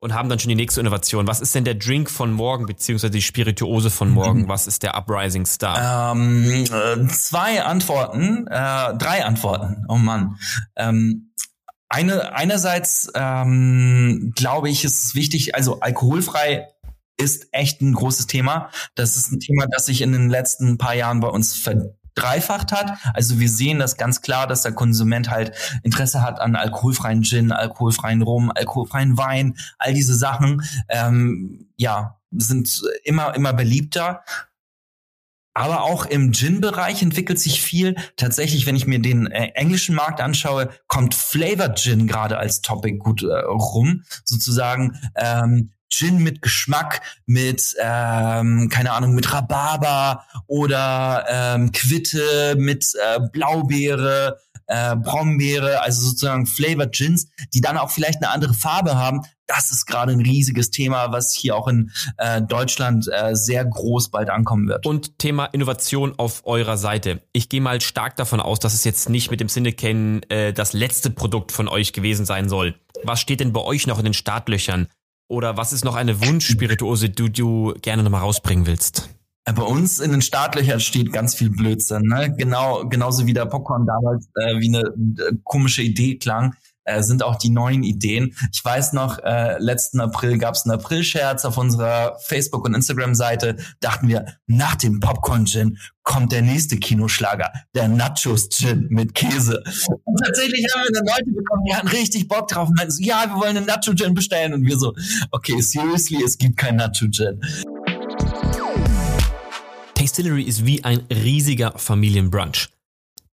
und 0.00 0.12
haben 0.12 0.28
dann 0.28 0.40
schon 0.40 0.48
die 0.48 0.56
nächste 0.56 0.80
Innovation. 0.80 1.28
Was 1.28 1.40
ist 1.40 1.54
denn 1.54 1.62
der 1.62 1.76
Drink 1.76 2.10
von 2.10 2.32
morgen, 2.32 2.66
beziehungsweise 2.66 3.12
die 3.12 3.22
Spirituose 3.22 3.88
von 3.88 4.10
morgen? 4.10 4.42
Mhm. 4.42 4.48
Was 4.48 4.66
ist 4.66 4.82
der 4.82 4.96
Uprising 4.96 5.46
Star? 5.46 6.10
Ähm, 6.10 6.64
äh, 6.64 7.06
zwei 7.06 7.62
Antworten, 7.62 8.48
äh, 8.48 8.96
drei 8.98 9.24
Antworten. 9.24 9.86
Oh 9.86 9.94
Mann. 9.94 10.38
Ähm, 10.74 11.30
eine, 11.88 12.32
einerseits 12.34 13.12
ähm, 13.14 14.32
glaube 14.34 14.70
ich, 14.70 14.84
ist 14.84 15.04
es 15.04 15.14
wichtig, 15.14 15.54
also 15.54 15.78
alkoholfrei 15.78 16.66
ist 17.20 17.48
echt 17.52 17.80
ein 17.80 17.92
großes 17.92 18.26
Thema. 18.26 18.70
Das 18.94 19.16
ist 19.16 19.32
ein 19.32 19.40
Thema, 19.40 19.66
das 19.70 19.86
sich 19.86 20.02
in 20.02 20.12
den 20.12 20.28
letzten 20.28 20.78
paar 20.78 20.94
Jahren 20.94 21.20
bei 21.20 21.28
uns 21.28 21.54
ver 21.54 21.94
verdreifacht 22.20 22.72
hat. 22.72 22.98
Also 23.14 23.38
wir 23.38 23.48
sehen 23.48 23.78
das 23.78 23.96
ganz 23.96 24.20
klar, 24.20 24.46
dass 24.46 24.62
der 24.62 24.72
Konsument 24.72 25.30
halt 25.30 25.52
Interesse 25.82 26.22
hat 26.22 26.40
an 26.40 26.56
alkoholfreien 26.56 27.22
Gin, 27.22 27.52
alkoholfreien 27.52 28.22
Rum, 28.22 28.50
alkoholfreien 28.54 29.16
Wein, 29.16 29.56
all 29.78 29.94
diese 29.94 30.14
Sachen. 30.14 30.62
Ähm, 30.88 31.68
ja, 31.76 32.18
sind 32.30 32.82
immer, 33.04 33.34
immer 33.34 33.52
beliebter. 33.52 34.22
Aber 35.52 35.82
auch 35.82 36.06
im 36.06 36.32
Gin-Bereich 36.32 37.02
entwickelt 37.02 37.40
sich 37.40 37.60
viel. 37.60 37.96
Tatsächlich, 38.16 38.66
wenn 38.66 38.76
ich 38.76 38.86
mir 38.86 39.00
den 39.00 39.26
äh, 39.26 39.48
englischen 39.54 39.96
Markt 39.96 40.20
anschaue, 40.20 40.70
kommt 40.86 41.14
Flavor 41.14 41.74
Gin 41.74 42.06
gerade 42.06 42.38
als 42.38 42.60
Topic 42.60 42.98
gut 42.98 43.22
äh, 43.22 43.26
rum. 43.26 44.04
Sozusagen 44.24 44.98
ähm, 45.16 45.72
Gin 45.90 46.22
mit 46.22 46.40
Geschmack, 46.40 47.02
mit, 47.26 47.74
ähm, 47.80 48.68
keine 48.70 48.92
Ahnung, 48.92 49.14
mit 49.14 49.32
Rhabarber 49.32 50.24
oder 50.46 51.26
ähm, 51.28 51.72
Quitte 51.72 52.56
mit 52.56 52.94
äh, 52.94 53.20
Blaubeere, 53.32 54.38
äh, 54.70 54.96
Brombeere, 54.96 55.82
also 55.82 56.00
sozusagen 56.00 56.46
Flavored 56.46 56.92
Gins, 56.92 57.28
die 57.52 57.60
dann 57.60 57.76
auch 57.76 57.90
vielleicht 57.90 58.22
eine 58.22 58.30
andere 58.30 58.54
Farbe 58.54 58.96
haben. 58.96 59.22
Das 59.46 59.72
ist 59.72 59.84
gerade 59.84 60.12
ein 60.12 60.20
riesiges 60.20 60.70
Thema, 60.70 61.10
was 61.10 61.34
hier 61.34 61.56
auch 61.56 61.66
in 61.66 61.90
äh, 62.18 62.40
Deutschland 62.40 63.08
äh, 63.12 63.34
sehr 63.34 63.64
groß 63.64 64.10
bald 64.10 64.30
ankommen 64.30 64.68
wird. 64.68 64.86
Und 64.86 65.18
Thema 65.18 65.46
Innovation 65.46 66.14
auf 66.16 66.46
eurer 66.46 66.76
Seite. 66.76 67.20
Ich 67.32 67.48
gehe 67.48 67.60
mal 67.60 67.80
stark 67.80 68.14
davon 68.14 68.38
aus, 68.38 68.60
dass 68.60 68.74
es 68.74 68.84
jetzt 68.84 69.08
nicht 69.08 69.32
mit 69.32 69.40
dem 69.40 69.48
Sinne 69.48 69.72
kennen 69.72 70.22
äh, 70.28 70.52
das 70.52 70.72
letzte 70.72 71.10
Produkt 71.10 71.50
von 71.50 71.66
euch 71.66 71.92
gewesen 71.92 72.24
sein 72.24 72.48
soll. 72.48 72.76
Was 73.02 73.20
steht 73.20 73.40
denn 73.40 73.52
bei 73.52 73.62
euch 73.62 73.88
noch 73.88 73.98
in 73.98 74.04
den 74.04 74.14
Startlöchern? 74.14 74.86
Oder 75.30 75.56
was 75.56 75.72
ist 75.72 75.84
noch 75.84 75.94
eine 75.94 76.20
Wunschspirituose, 76.20 77.08
die 77.08 77.30
du 77.30 77.72
gerne 77.82 78.02
nochmal 78.02 78.22
rausbringen 78.22 78.66
willst? 78.66 79.10
Äh, 79.44 79.52
bei 79.52 79.62
uns 79.62 80.00
in 80.00 80.10
den 80.10 80.22
Startlöchern 80.22 80.80
steht 80.80 81.12
ganz 81.12 81.36
viel 81.36 81.50
Blödsinn, 81.50 82.02
ne? 82.02 82.34
Genau, 82.36 82.84
genauso 82.88 83.26
wie 83.26 83.32
der 83.32 83.46
Popcorn 83.46 83.86
damals 83.86 84.28
äh, 84.34 84.58
wie 84.58 84.68
eine 84.68 84.80
äh, 84.80 85.36
komische 85.44 85.82
Idee 85.82 86.18
klang, 86.18 86.56
äh, 86.90 87.02
sind 87.02 87.22
auch 87.22 87.36
die 87.36 87.50
neuen 87.50 87.82
Ideen. 87.82 88.34
Ich 88.52 88.64
weiß 88.64 88.92
noch, 88.92 89.18
äh, 89.18 89.58
letzten 89.58 90.00
April 90.00 90.38
gab 90.38 90.54
es 90.54 90.64
einen 90.64 90.74
April-Scherz 90.74 91.44
auf 91.44 91.56
unserer 91.56 92.16
Facebook- 92.20 92.66
und 92.66 92.74
Instagram-Seite. 92.74 93.56
Dachten 93.80 94.08
wir, 94.08 94.26
nach 94.46 94.74
dem 94.74 95.00
Popcorn-Gin 95.00 95.78
kommt 96.02 96.32
der 96.32 96.42
nächste 96.42 96.76
Kinoschlager, 96.76 97.52
der 97.74 97.88
Nachos-Gin 97.88 98.88
mit 98.90 99.14
Käse. 99.14 99.62
Und 100.04 100.16
tatsächlich 100.24 100.66
haben 100.74 100.82
wir 100.82 100.92
dann 100.92 101.06
Leute 101.06 101.30
bekommen, 101.30 101.64
die 101.68 101.74
hatten 101.74 101.88
richtig 101.88 102.26
Bock 102.26 102.48
drauf 102.48 102.68
und 102.68 102.76
meinten 102.76 102.92
so, 102.92 103.02
ja, 103.02 103.24
wir 103.28 103.40
wollen 103.40 103.56
einen 103.56 103.66
Nacho-Gin 103.66 104.14
bestellen. 104.14 104.54
Und 104.54 104.64
wir 104.64 104.78
so, 104.78 104.94
okay, 105.30 105.60
seriously, 105.60 106.22
es 106.24 106.38
gibt 106.38 106.56
kein 106.56 106.76
Nacho-Gin. 106.76 107.40
Tastillery 109.94 110.42
ist 110.42 110.64
wie 110.64 110.82
ein 110.82 111.00
riesiger 111.12 111.72
Familienbrunch. 111.76 112.70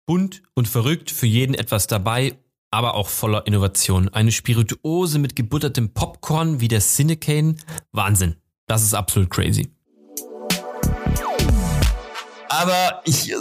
Bunt 0.05 0.43
und 0.53 0.67
verrückt, 0.67 1.11
für 1.11 1.25
jeden 1.25 1.53
etwas 1.53 1.87
dabei 1.87 2.37
aber 2.71 2.95
auch 2.95 3.09
voller 3.09 3.47
Innovation. 3.47 4.09
Eine 4.09 4.31
Spirituose 4.31 5.19
mit 5.19 5.35
gebuttertem 5.35 5.93
Popcorn 5.93 6.59
wie 6.59 6.67
der 6.67 6.81
Cinecane. 6.81 7.55
Wahnsinn. 7.91 8.35
Das 8.67 8.83
ist 8.83 8.93
absolut 8.93 9.29
crazy. 9.29 9.71
Aber 12.49 13.01
ich, 13.05 13.33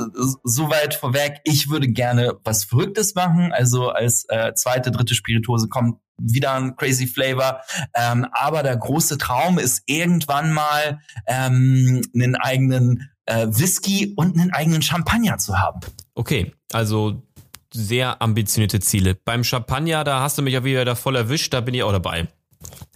soweit 0.44 0.94
vorweg, 0.94 1.40
ich 1.44 1.70
würde 1.70 1.88
gerne 1.88 2.34
was 2.44 2.64
Verrücktes 2.64 3.14
machen. 3.14 3.52
Also 3.52 3.88
als 3.88 4.26
äh, 4.28 4.52
zweite, 4.54 4.90
dritte 4.90 5.14
Spirituose 5.14 5.68
kommt 5.68 6.00
wieder 6.18 6.54
ein 6.54 6.76
crazy 6.76 7.06
Flavor. 7.06 7.60
Ähm, 7.94 8.26
aber 8.32 8.62
der 8.62 8.76
große 8.76 9.18
Traum 9.18 9.58
ist 9.58 9.82
irgendwann 9.86 10.52
mal 10.52 11.00
ähm, 11.26 12.02
einen 12.14 12.36
eigenen 12.36 13.10
äh, 13.26 13.46
Whisky 13.48 14.14
und 14.16 14.38
einen 14.38 14.52
eigenen 14.52 14.82
Champagner 14.82 15.38
zu 15.38 15.58
haben. 15.58 15.80
Okay, 16.14 16.52
also 16.72 17.25
sehr 17.76 18.20
ambitionierte 18.22 18.80
Ziele. 18.80 19.14
Beim 19.14 19.44
Champagner, 19.44 20.04
da 20.04 20.20
hast 20.20 20.38
du 20.38 20.42
mich 20.42 20.54
ja 20.54 20.64
wieder 20.64 20.84
da 20.84 20.94
voll 20.94 21.16
erwischt, 21.16 21.52
da 21.52 21.60
bin 21.60 21.74
ich 21.74 21.82
auch 21.82 21.92
dabei. 21.92 22.28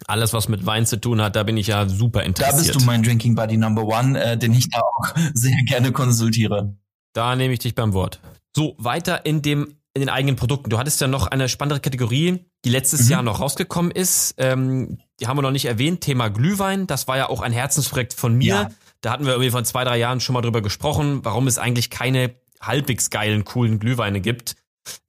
Alles, 0.07 0.33
was 0.33 0.49
mit 0.49 0.67
Wein 0.67 0.87
zu 0.87 1.01
tun 1.01 1.21
hat, 1.21 1.37
da 1.37 1.43
bin 1.43 1.57
ich 1.57 1.69
ja 1.69 1.89
super 1.89 2.25
interessiert. 2.25 2.59
Da 2.59 2.63
bist 2.63 2.75
du 2.75 2.85
mein 2.85 3.03
Drinking 3.03 3.35
Buddy 3.35 3.57
Number 3.57 3.85
One, 3.85 4.21
äh, 4.21 4.37
den 4.37 4.55
ich 4.55 4.71
da 4.71 4.81
auch 4.81 5.15
sehr 5.35 5.57
gerne 5.67 5.93
konsultiere. 5.93 6.77
Da 7.13 7.37
nehme 7.37 7.53
ich 7.53 7.61
dich 7.61 7.75
beim 7.75 7.93
Wort. 7.93 8.21
So, 8.55 8.75
weiter 8.79 9.27
in 9.27 9.43
dem 9.43 9.77
in 9.93 10.01
den 10.01 10.09
eigenen 10.09 10.37
Produkten. 10.37 10.71
Du 10.71 10.79
hattest 10.79 11.01
ja 11.01 11.09
noch 11.09 11.27
eine 11.27 11.49
spannende 11.49 11.81
Kategorie, 11.81 12.47
die 12.65 12.71
letztes 12.71 13.07
mhm. 13.07 13.11
Jahr 13.11 13.23
noch 13.23 13.41
rausgekommen 13.41 13.91
ist. 13.91 14.35
Ähm, 14.39 14.99
die 15.19 15.27
haben 15.27 15.37
wir 15.37 15.43
noch 15.43 15.51
nicht 15.51 15.65
erwähnt. 15.65 16.01
Thema 16.01 16.29
Glühwein. 16.29 16.87
Das 16.87 17.09
war 17.09 17.17
ja 17.17 17.29
auch 17.29 17.41
ein 17.41 17.53
Herzensprojekt 17.53 18.15
von 18.15 18.37
mir. 18.37 18.55
Ja. 18.55 18.71
Da 19.01 19.11
hatten 19.11 19.25
wir 19.25 19.33
irgendwie 19.33 19.51
vor 19.51 19.65
zwei, 19.65 19.83
drei 19.83 19.99
Jahren 19.99 20.21
schon 20.21 20.35
mal 20.35 20.43
drüber 20.43 20.63
gesprochen, 20.63 21.25
warum 21.25 21.49
es 21.49 21.59
eigentlich 21.59 21.91
keine 21.91 22.37
halbwegs 22.61 23.11
geilen, 23.11 23.45
coolen 23.45 23.81
Glühweine 23.81 24.21
gibt 24.21 24.55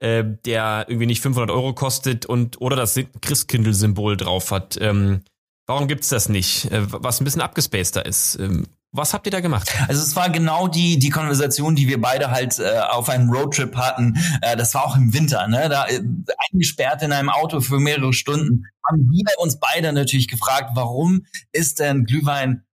äh, 0.00 0.24
der 0.44 0.86
irgendwie 0.88 1.06
nicht 1.06 1.20
500 1.20 1.50
Euro 1.50 1.74
kostet 1.74 2.26
und 2.26 2.60
oder 2.60 2.76
das 2.76 2.98
Christkindl-Symbol 3.20 4.16
drauf 4.16 4.50
hat. 4.50 4.78
Ähm, 4.80 5.22
warum 5.66 5.88
gibt's 5.88 6.08
das 6.08 6.28
nicht? 6.28 6.70
Äh, 6.70 6.92
was 6.92 7.20
ein 7.20 7.24
bisschen 7.24 7.42
abgespaceter 7.42 8.06
ist. 8.06 8.38
Ähm, 8.38 8.66
was 8.94 9.14
habt 9.14 9.26
ihr 9.26 9.30
da 9.30 9.40
gemacht? 9.40 9.72
Also 9.88 10.02
es 10.02 10.14
war 10.16 10.28
genau 10.28 10.68
die 10.68 10.98
die 10.98 11.08
Konversation, 11.08 11.74
die 11.74 11.88
wir 11.88 11.98
beide 11.98 12.30
halt 12.30 12.58
äh, 12.58 12.78
auf 12.90 13.08
einem 13.08 13.30
Roadtrip 13.30 13.74
hatten. 13.74 14.18
Äh, 14.42 14.54
das 14.54 14.74
war 14.74 14.84
auch 14.84 14.96
im 14.96 15.14
Winter, 15.14 15.48
ne? 15.48 15.70
Da 15.70 15.86
äh, 15.86 16.02
eingesperrt 16.52 17.02
in 17.02 17.12
einem 17.12 17.30
Auto 17.30 17.62
für 17.62 17.80
mehrere 17.80 18.12
Stunden. 18.12 18.66
Haben 18.86 19.08
wir 19.10 19.24
uns 19.38 19.58
beide 19.58 19.94
natürlich 19.94 20.28
gefragt, 20.28 20.72
warum 20.74 21.24
ist 21.52 21.80
denn 21.80 22.04
Glühwein 22.04 22.64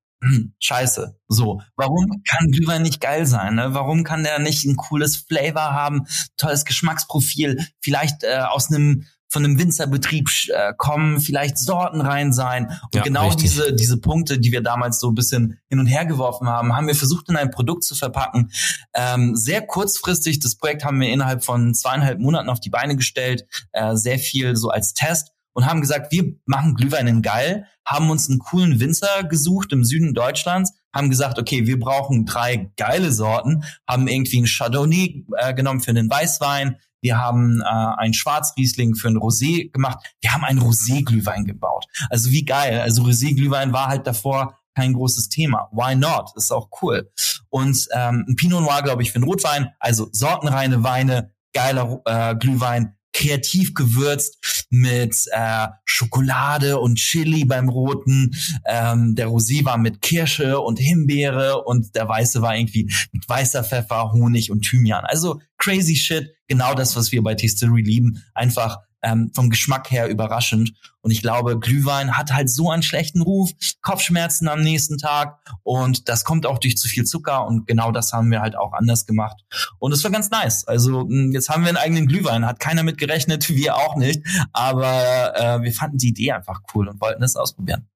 scheiße. 0.60 1.18
So, 1.28 1.62
warum 1.76 2.24
kann 2.28 2.52
Glühwein 2.52 2.82
nicht 2.82 3.02
geil 3.02 3.26
sein? 3.26 3.56
Ne? 3.56 3.74
Warum 3.74 4.04
kann 4.04 4.24
der 4.24 4.40
nicht 4.40 4.66
ein 4.66 4.76
cooles 4.76 5.18
Flavor 5.18 5.74
haben, 5.74 6.08
tolles 6.38 6.66
Geschmacksprofil, 6.66 7.66
vielleicht 7.82 8.24
äh, 8.24 8.40
aus 8.40 8.72
einem 8.72 9.06
von 9.32 9.46
einem 9.46 9.60
Winzerbetrieb 9.60 10.28
äh, 10.48 10.74
kommen, 10.76 11.20
vielleicht 11.20 11.60
Sorten 11.60 12.02
rein 12.02 12.34
sein. 12.34 12.66
Und 12.66 12.96
ja, 12.96 13.04
genau 13.04 13.28
richtig. 13.28 13.44
diese, 13.44 13.74
diese 13.74 13.98
Punkte, 13.98 14.40
die 14.40 14.52
wir 14.52 14.62
damals 14.62 15.00
so 15.00 15.10
ein 15.10 15.16
bisschen 15.16 15.60
hin 15.70 15.80
und 15.80 15.86
her 15.86 16.06
geworfen 16.06 16.48
haben, 16.48 16.76
haben 16.76 16.88
wir 16.88 16.96
versucht 16.96 17.30
in 17.30 17.36
ein 17.36 17.52
Produkt 17.52 17.84
zu 17.84 17.94
verpacken. 17.94 18.52
Ähm, 18.96 19.36
sehr 19.36 19.62
kurzfristig, 19.62 20.40
das 20.40 20.56
Projekt 20.56 20.84
haben 20.84 21.00
wir 21.00 21.10
innerhalb 21.10 21.44
von 21.44 21.76
zweieinhalb 21.76 22.20
Monaten 22.20 22.50
auf 22.50 22.60
die 22.60 22.72
Beine 22.72 22.96
gestellt, 22.96 23.46
äh, 23.72 23.96
sehr 23.96 24.18
viel 24.18 24.56
so 24.56 24.70
als 24.70 24.94
Test 24.96 25.32
und 25.54 25.66
haben 25.66 25.82
gesagt, 25.82 26.12
wir 26.12 26.36
machen 26.46 26.76
Glühwein 26.76 27.22
geil, 27.22 27.66
haben 27.86 28.10
uns 28.10 28.30
einen 28.30 28.40
coolen 28.40 28.80
Winzer 28.80 29.24
gesucht 29.24 29.72
im 29.74 29.84
Süden 29.84 30.14
Deutschlands, 30.14 30.74
haben 30.94 31.10
gesagt, 31.10 31.40
okay, 31.40 31.66
wir 31.68 31.80
brauchen 31.80 32.26
drei 32.26 32.72
geile 32.78 33.12
Sorten, 33.12 33.64
haben 33.88 34.08
irgendwie 34.08 34.42
ein 34.42 34.48
Chardonnay 34.48 35.26
äh, 35.38 35.54
genommen 35.54 35.82
für 35.82 35.94
den 35.94 36.10
Weißwein, 36.10 36.78
wir 37.02 37.18
haben 37.18 37.62
äh, 37.62 37.66
einen 37.66 38.14
Schwarzriesling 38.14 38.96
für 38.96 39.08
ein 39.08 39.18
Rosé 39.18 39.72
gemacht, 39.72 40.00
wir 40.22 40.34
haben 40.34 40.44
einen 40.44 40.60
Rosé-Glühwein 40.60 41.46
gebaut. 41.46 41.86
Also 42.10 42.32
wie 42.32 42.44
geil. 42.44 42.82
Also 42.82 43.04
Rosé-Glühwein 43.04 43.74
war 43.74 43.88
halt 43.88 44.06
davor 44.06 44.58
kein 44.76 44.94
großes 44.94 45.30
Thema. 45.30 45.70
Why 45.72 45.96
not? 45.96 46.32
Ist 46.36 46.52
auch 46.52 46.70
cool. 46.82 47.12
Und 47.50 47.88
ähm, 47.94 48.26
ein 48.28 48.36
Pinot 48.36 48.62
Noir, 48.62 48.82
glaube 48.84 49.02
ich, 49.02 49.12
für 49.12 49.16
einen 49.16 49.26
Rotwein. 49.26 49.72
Also 49.80 50.10
sortenreine 50.12 50.84
Weine, 50.84 51.34
geiler 51.54 52.02
äh, 52.06 52.36
Glühwein, 52.36 52.96
kreativ 53.14 53.74
gewürzt 53.74 54.66
mit 54.70 55.16
äh, 55.32 55.68
Schokolade 55.86 56.80
und 56.80 56.98
Chili 56.98 57.46
beim 57.46 57.70
roten. 57.70 58.36
Ähm, 58.66 59.16
der 59.16 59.28
Rosé 59.28 59.66
war 59.66 59.78
mit 59.78 60.02
Kirsche 60.02 60.60
und 60.60 60.80
Himbeere 60.80 61.64
und 61.64 61.96
der 61.96 62.08
weiße 62.08 62.42
war 62.42 62.56
irgendwie 62.56 62.92
mit 63.12 63.28
weißer 63.28 63.64
Pfeffer, 63.64 64.12
Honig 64.12 64.52
und 64.52 64.62
Thymian. 64.62 65.06
Also 65.06 65.42
crazy 65.58 65.96
shit, 65.96 66.36
genau 66.48 66.74
das, 66.74 66.96
was 66.96 67.12
wir 67.12 67.24
bei 67.24 67.36
Distillery 67.36 67.82
lieben. 67.82 68.24
Einfach 68.34 68.78
ähm, 69.02 69.32
vom 69.34 69.50
Geschmack 69.50 69.92
her 69.92 70.08
überraschend. 70.08 70.74
Und 71.02 71.12
ich 71.12 71.22
glaube, 71.22 71.58
Glühwein 71.60 72.18
hat 72.18 72.34
halt 72.34 72.50
so 72.50 72.70
einen 72.72 72.84
schlechten 72.84 73.22
Ruf, 73.22 73.52
Kopfschmerzen 73.82 74.48
am 74.48 74.62
nächsten 74.62 74.98
Tag 74.98 75.40
und 75.64 76.10
das 76.10 76.26
kommt 76.26 76.46
auch 76.46 76.58
durch 76.58 76.78
zu 76.78 76.88
viel 76.88 77.06
Zucker 77.06 77.46
und 77.48 77.68
genau 77.68 77.92
das 77.92 78.12
haben 78.12 78.30
wir 78.32 78.42
halt 78.42 78.58
auch 78.58 78.74
anders 78.74 79.06
gemacht. 79.06 79.38
Und 79.80 79.94
es 79.94 80.04
war 80.04 80.12
ganz 80.12 80.30
nice. 80.30 80.68
Also 80.68 81.02
hm, 81.02 81.32
jetzt 81.32 81.50
haben 81.50 81.64
wir 81.64 81.70
einen 81.70 81.78
eigenen 81.78 82.08
Glühwein, 82.08 82.46
hat 82.46 82.60
keiner 82.60 82.84
mit 82.84 82.98
gerechnet, 82.98 83.50
wir 83.56 83.76
auch 83.76 83.96
nicht, 83.96 84.22
aber 84.52 85.34
äh, 85.36 85.62
wir 85.62 85.74
fanden 85.74 85.98
die 85.98 86.10
Idee 86.10 86.34
einfach 86.34 86.62
cool 86.74 86.88
und 86.90 87.00
wollten 87.00 87.24
es 87.24 87.36
ausprobieren. 87.36 87.88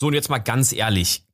So, 0.00 0.08
und 0.08 0.14
jetzt 0.14 0.30
mal 0.30 0.38
ganz 0.38 0.72
ehrlich, 0.72 1.24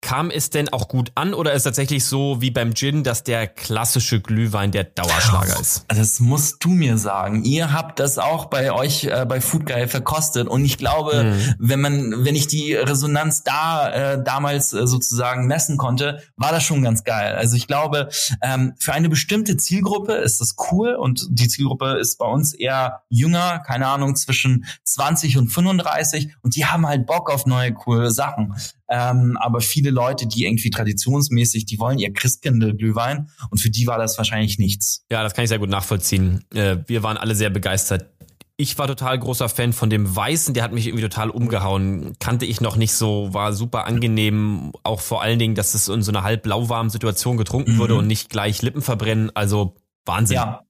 Kam 0.00 0.30
es 0.30 0.50
denn 0.50 0.68
auch 0.68 0.86
gut 0.86 1.10
an 1.16 1.34
oder 1.34 1.52
ist 1.54 1.64
tatsächlich 1.64 2.04
so 2.04 2.40
wie 2.40 2.52
beim 2.52 2.74
Gin, 2.74 3.02
dass 3.02 3.24
der 3.24 3.48
klassische 3.48 4.20
Glühwein 4.20 4.70
der 4.70 4.84
Dauerschlager 4.84 5.58
ist? 5.60 5.86
Das 5.88 6.20
musst 6.20 6.64
du 6.64 6.68
mir 6.68 6.98
sagen. 6.98 7.42
Ihr 7.42 7.72
habt 7.72 7.98
das 7.98 8.16
auch 8.16 8.46
bei 8.46 8.72
euch 8.72 9.04
äh, 9.04 9.26
bei 9.28 9.40
Food 9.40 9.66
Guy 9.66 9.88
verkostet 9.88 10.46
und 10.46 10.64
ich 10.64 10.78
glaube, 10.78 11.24
mhm. 11.24 11.54
wenn 11.58 11.80
man, 11.80 12.24
wenn 12.24 12.36
ich 12.36 12.46
die 12.46 12.74
Resonanz 12.74 13.42
da 13.42 13.90
äh, 13.90 14.22
damals 14.22 14.72
äh, 14.72 14.86
sozusagen 14.86 15.46
messen 15.48 15.78
konnte, 15.78 16.22
war 16.36 16.52
das 16.52 16.62
schon 16.62 16.82
ganz 16.82 17.02
geil. 17.02 17.34
Also 17.34 17.56
ich 17.56 17.66
glaube, 17.66 18.08
ähm, 18.40 18.74
für 18.78 18.92
eine 18.92 19.08
bestimmte 19.08 19.56
Zielgruppe 19.56 20.12
ist 20.12 20.40
das 20.40 20.54
cool 20.70 20.94
und 20.94 21.26
die 21.30 21.48
Zielgruppe 21.48 21.98
ist 21.98 22.18
bei 22.18 22.26
uns 22.26 22.54
eher 22.54 23.02
jünger, 23.08 23.58
keine 23.66 23.88
Ahnung 23.88 24.14
zwischen 24.14 24.64
20 24.84 25.38
und 25.38 25.48
35 25.48 26.36
und 26.42 26.54
die 26.54 26.66
haben 26.66 26.86
halt 26.86 27.04
Bock 27.04 27.30
auf 27.30 27.46
neue 27.46 27.74
coole 27.74 28.12
Sachen. 28.12 28.54
Ähm, 28.88 29.36
aber 29.40 29.60
viele 29.60 29.90
Leute, 29.90 30.26
die 30.26 30.44
irgendwie 30.44 30.70
traditionsmäßig, 30.70 31.66
die 31.66 31.78
wollen 31.78 31.98
ihr 31.98 32.12
Christkindl-Glühwein 32.12 33.30
und 33.50 33.58
für 33.58 33.70
die 33.70 33.86
war 33.86 33.98
das 33.98 34.16
wahrscheinlich 34.16 34.58
nichts. 34.58 35.04
Ja, 35.10 35.22
das 35.22 35.34
kann 35.34 35.44
ich 35.44 35.48
sehr 35.48 35.58
gut 35.58 35.68
nachvollziehen. 35.68 36.44
Äh, 36.54 36.78
wir 36.86 37.02
waren 37.02 37.16
alle 37.16 37.34
sehr 37.34 37.50
begeistert. 37.50 38.10
Ich 38.56 38.76
war 38.76 38.88
total 38.88 39.18
großer 39.18 39.48
Fan 39.48 39.72
von 39.72 39.88
dem 39.88 40.16
Weißen, 40.16 40.52
der 40.52 40.64
hat 40.64 40.72
mich 40.72 40.86
irgendwie 40.88 41.04
total 41.04 41.30
umgehauen. 41.30 42.14
Kannte 42.18 42.44
ich 42.44 42.60
noch 42.60 42.76
nicht 42.76 42.92
so, 42.92 43.32
war 43.32 43.52
super 43.52 43.86
angenehm. 43.86 44.72
Auch 44.82 45.00
vor 45.00 45.22
allen 45.22 45.38
Dingen, 45.38 45.54
dass 45.54 45.74
es 45.74 45.86
in 45.88 46.02
so 46.02 46.10
einer 46.10 46.24
halb 46.24 46.44
lauwarmen 46.44 46.90
Situation 46.90 47.36
getrunken 47.36 47.74
mhm. 47.74 47.78
wurde 47.78 47.94
und 47.94 48.08
nicht 48.08 48.30
gleich 48.30 48.62
Lippen 48.62 48.82
verbrennen. 48.82 49.30
Also 49.34 49.76
Wahnsinn. 50.06 50.36
Ja, 50.36 50.64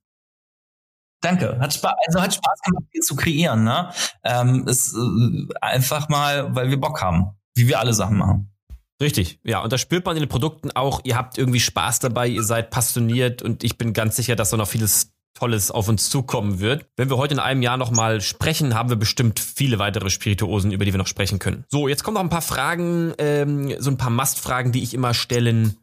Danke. 1.21 1.59
Hat 1.59 1.75
Spaß, 1.75 1.95
also 2.07 2.21
hat 2.21 2.35
Spaß 2.35 2.61
gemacht, 2.65 2.85
hier 2.93 3.03
zu 3.03 3.17
kreieren. 3.17 3.65
Ne? 3.65 3.91
Ähm, 4.23 4.69
ist 4.69 4.95
äh, 4.95 5.49
einfach 5.61 6.09
mal, 6.09 6.55
weil 6.55 6.71
wir 6.71 6.79
Bock 6.79 7.03
haben 7.03 7.33
wie 7.55 7.69
wir 7.69 7.81
alle 7.81 7.95
Sachen 7.95 8.17
machen. 8.17 8.51
Richtig, 9.01 9.41
ja. 9.45 9.63
Und 9.63 9.73
da 9.73 9.79
spürt 9.79 10.05
man 10.05 10.17
in 10.17 10.23
den 10.23 10.29
Produkten 10.29 10.71
auch, 10.73 11.01
ihr 11.05 11.17
habt 11.17 11.39
irgendwie 11.39 11.61
Spaß 11.61 12.01
dabei, 12.01 12.29
ihr 12.29 12.43
seid 12.43 12.71
passioniert 12.71 13.43
und 13.43 13.63
ich 13.63 13.79
bin 13.79 13.93
ganz 13.93 14.17
sicher, 14.17 14.35
dass 14.35 14.51
da 14.51 14.57
noch 14.57 14.69
vieles 14.69 15.13
Tolles 15.35 15.71
auf 15.71 15.89
uns 15.89 16.11
zukommen 16.11 16.59
wird. 16.59 16.87
Wenn 16.97 17.09
wir 17.09 17.17
heute 17.17 17.35
in 17.35 17.41
einem 17.41 17.63
Jahr 17.63 17.77
nochmal 17.77 18.21
sprechen, 18.21 18.75
haben 18.75 18.89
wir 18.89 18.97
bestimmt 18.97 19.39
viele 19.39 19.79
weitere 19.79 20.11
Spirituosen, 20.11 20.73
über 20.73 20.85
die 20.85 20.93
wir 20.93 20.99
noch 20.99 21.07
sprechen 21.07 21.39
können. 21.39 21.65
So, 21.69 21.87
jetzt 21.87 22.03
kommen 22.03 22.17
noch 22.17 22.23
ein 22.23 22.29
paar 22.29 22.43
Fragen, 22.43 23.15
ähm, 23.19 23.73
so 23.79 23.91
ein 23.91 23.99
paar 23.99 24.11
Must-Fragen, 24.11 24.73
die 24.73 24.83
ich 24.83 24.95
immer 24.95 25.15
stellen 25.15 25.77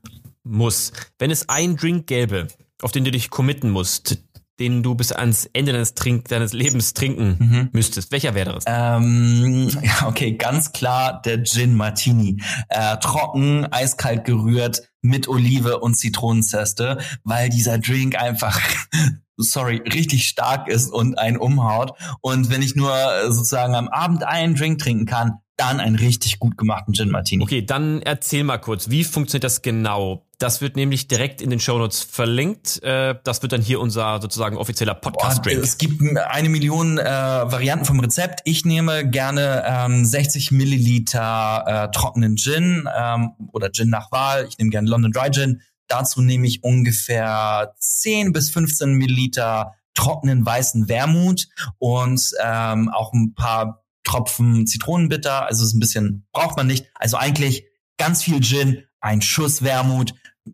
muss. 0.43 0.91
Wenn 1.19 1.32
es 1.32 1.47
einen 1.47 1.78
Drink 1.78 2.08
gäbe, 2.08 2.47
auf 2.82 2.91
den 2.91 3.06
du 3.06 3.12
dich 3.12 3.30
committen 3.30 3.69
musst, 3.69 4.17
den 4.60 4.84
du 4.84 4.96
bis 4.96 5.12
ans 5.12 5.50
Ende 5.54 5.74
deines, 5.74 5.94
Trink 5.94 6.28
deines 6.28 6.54
Lebens 6.54 6.94
trinken 6.94 7.38
mhm. 7.39 7.70
müsstest? 7.72 8.12
Welcher 8.12 8.34
wäre 8.34 8.54
das? 8.54 8.63
Ähm, 8.68 9.70
ja, 9.82 10.08
okay, 10.08 10.34
ganz 10.34 10.72
klar 10.72 11.22
der 11.24 11.44
Gin 11.44 11.76
Martini. 11.76 12.41
Äh, 12.70 12.98
trocken, 12.98 13.65
eiskalt 13.72 14.26
gerührt, 14.26 14.82
mit 15.02 15.28
Olive 15.28 15.80
und 15.80 15.96
Zitronenzeste, 15.96 16.98
weil 17.24 17.50
dieser 17.50 17.78
Drink 17.78 18.20
einfach 18.20 18.60
sorry, 19.38 19.78
richtig 19.78 20.28
stark 20.28 20.68
ist 20.68 20.91
und 20.91 21.18
einen 21.18 21.38
umhaut. 21.38 21.94
Und 22.22 22.50
wenn 22.50 22.62
ich 22.62 22.76
nur 22.76 22.94
äh, 22.94 23.32
sozusagen 23.32 23.76
am 23.76 23.88
Abend 23.88 24.24
einen 24.24 24.56
Drink 24.56 24.80
trinken 24.80 25.06
kann, 25.06 25.39
dann 25.58 25.80
einen 25.80 25.96
richtig 25.96 26.39
gut 26.39 26.58
gemachten 26.58 26.94
Gin 26.94 27.10
Martini. 27.10 27.44
Okay, 27.44 27.65
dann 27.65 28.02
erzähl 28.02 28.44
mal 28.44 28.58
kurz, 28.58 28.89
wie 28.89 29.04
funktioniert 29.04 29.46
das 29.46 29.62
genau? 29.62 30.26
Das 30.38 30.60
wird 30.60 30.76
nämlich 30.76 31.08
direkt 31.08 31.41
in 31.41 31.50
den 31.50 31.62
Shownotes 31.62 32.04
verlinkt. 32.04 32.84
Äh, 32.84 33.15
das 33.24 33.41
wird 33.41 33.54
dann 33.54 33.62
hier 33.62 33.80
unser 33.80 34.22
sozusagen 34.22 34.58
offizieller 34.58 34.94
Podcast-Drink. 34.94 35.63
Es 35.63 35.78
gibt 35.78 36.02
eine 36.18 36.50
Million 36.50 36.98
äh, 36.98 37.06
Varianten 37.06 37.86
vom 37.86 38.02
Rezept. 38.02 38.41
Ich 38.44 38.65
nehme 38.65 39.10
gerne 39.10 39.63
ähm, 39.65 40.04
60 40.04 40.52
Milliliter 40.52 41.63
äh, 41.68 41.91
trockenen 41.91 42.36
Gin 42.36 42.89
ähm, 42.94 43.32
oder 43.54 43.72
Gin 43.72 43.89
nach 43.89 44.12
Wahl. 44.12 44.46
Ich 44.50 44.58
nehme 44.58 44.72
gerne 44.72 44.89
London 44.89 45.12
Dry 45.12 45.32
Gin. 45.32 45.62
Dazu 45.88 46.22
nehme 46.22 46.48
ich 46.48 46.63
ungefähr 46.63 47.74
10 47.80 48.34
bis 48.34 48.50
15 48.50 48.94
Milliliter 48.94 49.76
trockenen 49.94 50.46
weißen 50.46 50.89
Wermut 50.89 51.48
und 51.78 52.32
ähm, 52.44 52.89
auch 52.89 53.13
ein 53.13 53.34
paar 53.36 53.85
Tropfen 54.06 54.65
Zitronenbitter, 54.65 55.46
also 55.46 55.65
ist 55.65 55.74
ein 55.74 55.82
bisschen, 55.82 56.26
braucht 56.32 56.56
man 56.56 56.68
nicht. 56.68 56.86
Also 56.96 57.18
eigentlich 57.18 57.65
ganz 57.98 58.24
viel 58.24 58.41
Gin, 58.41 58.84
ein 59.02 59.22
Schuss 59.22 59.62
Wermut, 59.62 60.13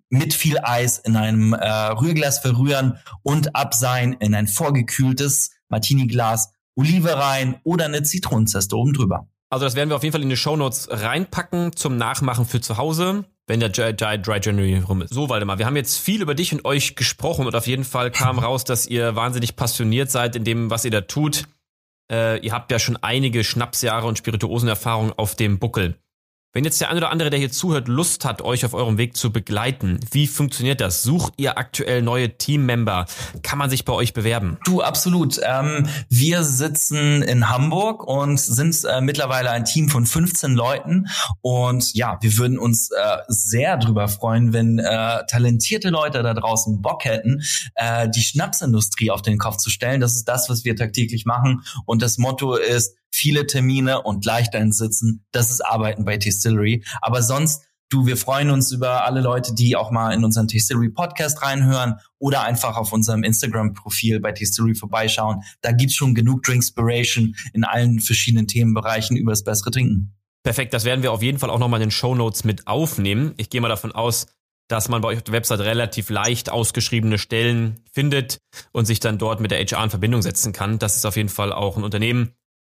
mit 0.09 0.33
viel 0.33 0.57
Eis 0.63 0.97
in 0.97 1.15
einem 1.15 1.53
äh, 1.53 1.67
Rührglas 1.67 2.39
verrühren 2.39 2.97
und 3.23 3.55
abseihen 3.55 4.13
in 4.13 4.33
ein 4.33 4.47
vorgekühltes 4.47 5.51
Martini-Glas, 5.69 6.53
Olive 6.75 7.17
rein 7.17 7.59
oder 7.63 7.85
eine 7.85 8.03
Zitronenzeste 8.03 8.75
oben 8.75 8.93
drüber. 8.93 9.27
Also 9.49 9.65
das 9.65 9.75
werden 9.75 9.89
wir 9.89 9.97
auf 9.97 10.03
jeden 10.03 10.13
Fall 10.13 10.21
in 10.21 10.29
die 10.29 10.37
Show 10.37 10.55
Notes 10.55 10.87
reinpacken 10.89 11.75
zum 11.75 11.97
Nachmachen 11.97 12.45
für 12.45 12.61
zu 12.61 12.77
Hause, 12.77 13.25
wenn 13.47 13.59
der 13.59 13.69
Dry 13.69 14.39
January 14.41 14.77
rum 14.77 15.01
ist. 15.01 15.13
So, 15.13 15.27
Waldemar, 15.27 15.59
wir 15.59 15.65
haben 15.65 15.75
jetzt 15.75 15.97
viel 15.97 16.21
über 16.21 16.35
dich 16.35 16.53
und 16.53 16.63
euch 16.63 16.95
gesprochen 16.95 17.45
und 17.45 17.53
auf 17.53 17.67
jeden 17.67 17.83
Fall 17.83 18.11
kam 18.11 18.39
raus, 18.39 18.63
dass 18.63 18.87
ihr 18.87 19.17
wahnsinnig 19.17 19.57
passioniert 19.57 20.09
seid 20.09 20.37
in 20.37 20.45
dem, 20.45 20.69
was 20.69 20.85
ihr 20.85 20.91
da 20.91 21.01
tut. 21.01 21.47
Äh, 22.11 22.39
ihr 22.45 22.51
habt 22.51 22.71
ja 22.71 22.77
schon 22.77 22.97
einige 22.97 23.43
Schnapsjahre 23.43 24.05
und 24.05 24.17
Spirituosenerfahrung 24.17 25.13
auf 25.13 25.35
dem 25.35 25.59
Buckel. 25.59 25.95
Wenn 26.53 26.65
jetzt 26.65 26.81
der 26.81 26.89
eine 26.89 26.97
oder 26.97 27.11
andere, 27.11 27.29
der 27.29 27.39
hier 27.39 27.49
zuhört, 27.49 27.87
Lust 27.87 28.25
hat, 28.25 28.41
euch 28.41 28.65
auf 28.65 28.73
eurem 28.73 28.97
Weg 28.97 29.15
zu 29.15 29.31
begleiten, 29.31 30.01
wie 30.11 30.27
funktioniert 30.27 30.81
das? 30.81 31.01
Sucht 31.01 31.35
ihr 31.37 31.57
aktuell 31.57 32.01
neue 32.01 32.37
Teammember? 32.37 33.05
Kann 33.41 33.57
man 33.57 33.69
sich 33.69 33.85
bei 33.85 33.93
euch 33.93 34.11
bewerben? 34.11 34.57
Du, 34.65 34.81
absolut. 34.81 35.39
Ähm, 35.41 35.87
wir 36.09 36.43
sitzen 36.43 37.21
in 37.21 37.47
Hamburg 37.47 38.05
und 38.05 38.37
sind 38.37 38.83
äh, 38.83 38.99
mittlerweile 38.99 39.49
ein 39.51 39.63
Team 39.63 39.87
von 39.87 40.05
15 40.05 40.53
Leuten. 40.53 41.07
Und 41.39 41.93
ja, 41.93 42.17
wir 42.19 42.37
würden 42.37 42.59
uns 42.59 42.91
äh, 42.91 43.17
sehr 43.29 43.77
drüber 43.77 44.09
freuen, 44.09 44.51
wenn 44.51 44.77
äh, 44.77 45.25
talentierte 45.27 45.89
Leute 45.89 46.21
da 46.21 46.33
draußen 46.33 46.81
Bock 46.81 47.05
hätten, 47.05 47.43
äh, 47.75 48.09
die 48.09 48.23
Schnapsindustrie 48.23 49.09
auf 49.09 49.21
den 49.21 49.37
Kopf 49.37 49.55
zu 49.55 49.69
stellen. 49.69 50.01
Das 50.01 50.15
ist 50.15 50.25
das, 50.25 50.49
was 50.49 50.65
wir 50.65 50.75
tagtäglich 50.75 51.25
machen. 51.25 51.63
Und 51.85 52.01
das 52.01 52.17
Motto 52.17 52.55
ist, 52.55 52.97
viele 53.11 53.45
Termine 53.45 54.01
und 54.01 54.25
ins 54.53 54.77
Sitzen. 54.77 55.25
Das 55.31 55.51
ist 55.51 55.61
Arbeiten 55.61 56.05
bei 56.05 56.17
Distillery. 56.17 56.83
Aber 57.01 57.21
sonst, 57.21 57.63
du, 57.89 58.05
wir 58.05 58.17
freuen 58.17 58.49
uns 58.49 58.71
über 58.71 59.05
alle 59.05 59.21
Leute, 59.21 59.53
die 59.53 59.75
auch 59.75 59.91
mal 59.91 60.13
in 60.13 60.23
unseren 60.23 60.47
Distillery 60.47 60.89
Podcast 60.89 61.41
reinhören 61.41 61.95
oder 62.17 62.43
einfach 62.43 62.77
auf 62.77 62.93
unserem 62.93 63.23
Instagram-Profil 63.23 64.19
bei 64.19 64.31
Distillery 64.31 64.75
vorbeischauen. 64.75 65.41
Da 65.61 65.71
gibt's 65.71 65.95
schon 65.95 66.15
genug 66.15 66.43
Drinkspiration 66.43 67.35
in 67.53 67.63
allen 67.63 67.99
verschiedenen 67.99 68.47
Themenbereichen 68.47 69.17
über 69.17 69.31
das 69.31 69.43
bessere 69.43 69.71
Trinken. 69.71 70.15
Perfekt, 70.43 70.73
das 70.73 70.85
werden 70.85 71.03
wir 71.03 71.11
auf 71.11 71.21
jeden 71.21 71.37
Fall 71.37 71.51
auch 71.51 71.59
nochmal 71.59 71.81
in 71.81 71.87
den 71.87 71.91
Show 71.91 72.15
Notes 72.15 72.43
mit 72.43 72.65
aufnehmen. 72.65 73.33
Ich 73.37 73.49
gehe 73.49 73.61
mal 73.61 73.69
davon 73.69 73.91
aus, 73.91 74.25
dass 74.67 74.89
man 74.89 75.01
bei 75.01 75.09
euch 75.09 75.17
auf 75.17 75.23
der 75.23 75.33
Website 75.33 75.59
relativ 75.59 76.09
leicht 76.09 76.49
ausgeschriebene 76.49 77.17
Stellen 77.17 77.83
findet 77.91 78.39
und 78.71 78.85
sich 78.85 78.99
dann 78.99 79.17
dort 79.17 79.41
mit 79.41 79.51
der 79.51 79.59
HR 79.59 79.83
in 79.83 79.89
Verbindung 79.89 80.21
setzen 80.21 80.53
kann. 80.53 80.79
Das 80.79 80.95
ist 80.95 81.05
auf 81.05 81.17
jeden 81.17 81.29
Fall 81.29 81.51
auch 81.51 81.77
ein 81.77 81.83
Unternehmen, 81.83 82.31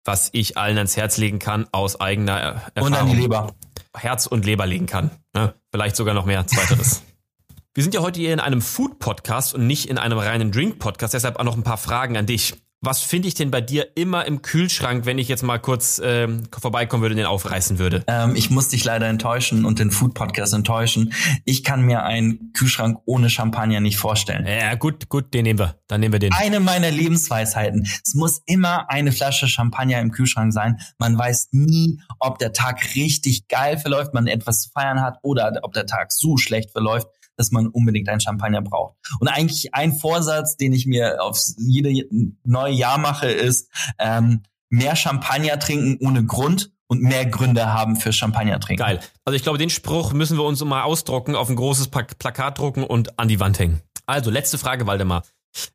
was 0.04 0.28
ich 0.32 0.56
allen 0.56 0.76
ans 0.76 0.96
Herz 0.96 1.16
legen 1.16 1.38
kann, 1.38 1.66
aus 1.72 2.00
eigener 2.00 2.38
Erfahrung. 2.74 2.86
Und 2.86 2.94
an 2.94 3.06
die 3.08 3.16
Leber. 3.16 3.54
Herz 3.96 4.26
und 4.26 4.44
Leber 4.44 4.66
legen 4.66 4.86
kann. 4.86 5.10
Ne? 5.34 5.54
Vielleicht 5.70 5.96
sogar 5.96 6.14
noch 6.14 6.26
mehr 6.26 6.46
Zweiteres. 6.46 7.02
Wir 7.74 7.82
sind 7.82 7.92
ja 7.92 8.02
heute 8.02 8.20
hier 8.20 8.32
in 8.32 8.38
einem 8.38 8.62
Food-Podcast 8.62 9.54
und 9.54 9.66
nicht 9.66 9.88
in 9.88 9.98
einem 9.98 10.18
reinen 10.18 10.52
Drink-Podcast, 10.52 11.12
deshalb 11.12 11.40
auch 11.40 11.44
noch 11.44 11.56
ein 11.56 11.64
paar 11.64 11.76
Fragen 11.76 12.16
an 12.16 12.24
dich. 12.24 12.54
Was 12.86 13.00
finde 13.00 13.28
ich 13.28 13.34
denn 13.34 13.50
bei 13.50 13.62
dir 13.62 13.96
immer 13.96 14.26
im 14.26 14.42
Kühlschrank, 14.42 15.06
wenn 15.06 15.16
ich 15.18 15.28
jetzt 15.28 15.42
mal 15.42 15.58
kurz 15.58 16.02
ähm, 16.04 16.42
vorbeikommen 16.52 17.02
würde 17.02 17.14
und 17.14 17.18
den 17.18 17.26
aufreißen 17.26 17.78
würde? 17.78 18.04
Ähm, 18.06 18.36
ich 18.36 18.50
muss 18.50 18.68
dich 18.68 18.84
leider 18.84 19.06
enttäuschen 19.06 19.64
und 19.64 19.78
den 19.78 19.90
Food 19.90 20.12
Podcast 20.12 20.52
enttäuschen. 20.52 21.14
Ich 21.46 21.64
kann 21.64 21.80
mir 21.80 22.02
einen 22.02 22.52
Kühlschrank 22.52 22.98
ohne 23.06 23.30
Champagner 23.30 23.80
nicht 23.80 23.96
vorstellen. 23.96 24.46
Ja, 24.46 24.74
gut, 24.74 25.08
gut, 25.08 25.32
den 25.32 25.44
nehmen 25.44 25.58
wir. 25.58 25.76
Dann 25.86 26.00
nehmen 26.00 26.12
wir 26.12 26.18
den. 26.18 26.34
Eine 26.34 26.60
meiner 26.60 26.90
Lebensweisheiten. 26.90 27.88
Es 28.04 28.14
muss 28.14 28.42
immer 28.44 28.90
eine 28.90 29.12
Flasche 29.12 29.48
Champagner 29.48 30.00
im 30.00 30.10
Kühlschrank 30.10 30.52
sein. 30.52 30.78
Man 30.98 31.16
weiß 31.16 31.48
nie, 31.52 32.02
ob 32.18 32.38
der 32.38 32.52
Tag 32.52 32.94
richtig 32.94 33.48
geil 33.48 33.78
verläuft, 33.78 34.12
man 34.12 34.26
etwas 34.26 34.60
zu 34.60 34.70
feiern 34.70 35.00
hat 35.00 35.18
oder 35.22 35.58
ob 35.62 35.72
der 35.72 35.86
Tag 35.86 36.12
so 36.12 36.36
schlecht 36.36 36.70
verläuft, 36.70 37.06
dass 37.36 37.50
man 37.50 37.68
unbedingt 37.68 38.08
einen 38.08 38.20
Champagner 38.20 38.62
braucht. 38.62 38.96
Und 39.20 39.28
eigentlich 39.28 39.74
ein 39.74 39.94
Vorsatz, 39.94 40.56
den 40.56 40.72
ich 40.72 40.86
mir 40.86 41.22
aufs 41.22 41.56
jede 41.58 42.06
neue 42.44 42.72
Jahr 42.72 42.98
mache, 42.98 43.28
ist 43.28 43.70
ähm, 43.98 44.42
mehr 44.68 44.96
Champagner 44.96 45.58
trinken 45.58 45.98
ohne 46.04 46.24
Grund 46.24 46.72
und 46.86 47.02
mehr 47.02 47.26
Gründe 47.26 47.72
haben 47.72 47.96
für 47.96 48.12
Champagner 48.12 48.60
trinken. 48.60 48.82
Geil. 48.82 49.00
Also 49.24 49.36
ich 49.36 49.42
glaube, 49.42 49.58
den 49.58 49.70
Spruch 49.70 50.12
müssen 50.12 50.36
wir 50.36 50.44
uns 50.44 50.62
mal 50.64 50.82
ausdrucken, 50.82 51.34
auf 51.34 51.48
ein 51.48 51.56
großes 51.56 51.88
Plakat 51.88 52.58
drucken 52.58 52.84
und 52.84 53.18
an 53.18 53.28
die 53.28 53.40
Wand 53.40 53.58
hängen. 53.58 53.80
Also, 54.06 54.30
letzte 54.30 54.58
Frage, 54.58 54.86
Waldemar. 54.86 55.22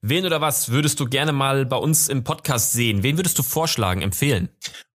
Wen 0.02 0.26
oder 0.26 0.42
was 0.42 0.70
würdest 0.70 1.00
du 1.00 1.06
gerne 1.06 1.32
mal 1.32 1.66
bei 1.66 1.78
uns 1.78 2.10
im 2.10 2.24
Podcast 2.24 2.74
sehen? 2.74 3.02
Wen 3.02 3.18
würdest 3.18 3.40
du 3.40 3.44
vorschlagen, 3.44 4.02
empfehlen? 4.02 4.50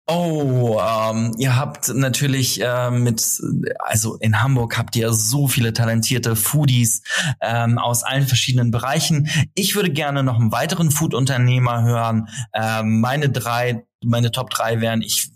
Oh, 0.07 0.79
ähm, 0.83 1.35
ihr 1.38 1.57
habt 1.57 1.88
natürlich 1.95 2.61
äh, 2.61 2.90
mit, 2.90 3.23
also 3.79 4.17
in 4.17 4.43
Hamburg 4.43 4.77
habt 4.77 4.97
ihr 4.97 5.14
so 5.14 5.49
viele 5.49 5.73
talentierte 5.73 6.37
Foodies 6.37 7.03
ähm, 7.40 7.79
aus 7.79 8.03
allen 8.03 8.27
verschiedenen 8.27 8.71
Bereichen. 8.71 9.31
Ich 9.55 9.77
würde 9.77 9.90
gerne 9.90 10.23
noch 10.23 10.38
einen 10.38 10.53
weiteren 10.53 10.90
Food-Unternehmer 10.90 11.85
hören. 11.85 12.29
Ähm, 12.53 13.01
meine 13.01 13.31
drei, 13.31 13.87
meine 14.05 14.31
Top 14.31 14.51
drei 14.51 14.83
wären, 14.83 15.01
ich, 15.01 15.31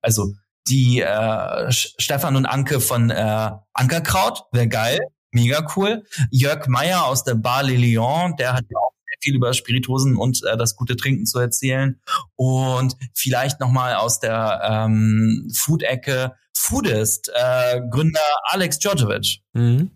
also 0.00 0.32
die 0.68 1.02
äh, 1.02 1.70
Stefan 1.70 2.36
und 2.36 2.46
Anke 2.46 2.80
von 2.80 3.10
äh, 3.10 3.50
Ankerkraut, 3.74 4.44
wäre 4.52 4.68
geil, 4.68 5.00
mega 5.32 5.66
cool. 5.76 6.02
Jörg 6.30 6.66
Meyer 6.68 7.04
aus 7.04 7.24
der 7.24 7.34
Bar 7.34 7.64
Le 7.64 7.76
Lion, 7.76 8.36
der 8.36 8.54
hat 8.54 8.64
ja 8.70 8.78
auch 8.78 8.94
viel 9.20 9.34
über 9.34 9.52
Spirituosen 9.54 10.16
und 10.16 10.42
äh, 10.44 10.56
das 10.56 10.76
gute 10.76 10.96
Trinken 10.96 11.26
zu 11.26 11.38
erzählen. 11.38 12.00
Und 12.36 12.96
vielleicht 13.14 13.60
nochmal 13.60 13.94
aus 13.94 14.20
der 14.20 14.60
ähm, 14.64 15.50
Food-Ecke 15.54 16.34
Foodist, 16.56 17.30
äh, 17.34 17.80
Gründer 17.90 18.20
Alex 18.50 18.78
Djordjevic. 18.78 19.40
Mhm. 19.52 19.90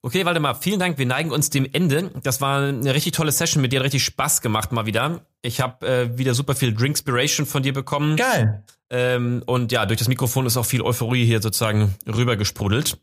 Okay, 0.00 0.24
Waldemar, 0.24 0.54
vielen 0.54 0.78
Dank. 0.78 0.98
Wir 0.98 1.06
neigen 1.06 1.32
uns 1.32 1.50
dem 1.50 1.66
Ende. 1.72 2.10
Das 2.22 2.40
war 2.40 2.62
eine 2.68 2.94
richtig 2.94 3.12
tolle 3.12 3.32
Session 3.32 3.62
mit 3.62 3.72
dir, 3.72 3.80
hat 3.80 3.84
richtig 3.84 4.04
Spaß 4.04 4.40
gemacht 4.40 4.72
mal 4.72 4.86
wieder. 4.86 5.26
Ich 5.42 5.60
habe 5.60 5.86
äh, 5.86 6.18
wieder 6.18 6.34
super 6.34 6.54
viel 6.54 6.72
Drinkspiration 6.72 7.46
von 7.46 7.62
dir 7.62 7.72
bekommen. 7.72 8.16
Geil. 8.16 8.64
Ähm, 8.90 9.42
und 9.46 9.72
ja, 9.72 9.86
durch 9.86 9.98
das 9.98 10.08
Mikrofon 10.08 10.46
ist 10.46 10.56
auch 10.56 10.66
viel 10.66 10.82
Euphorie 10.82 11.24
hier 11.24 11.42
sozusagen 11.42 11.94
rübergesprudelt. 12.06 12.98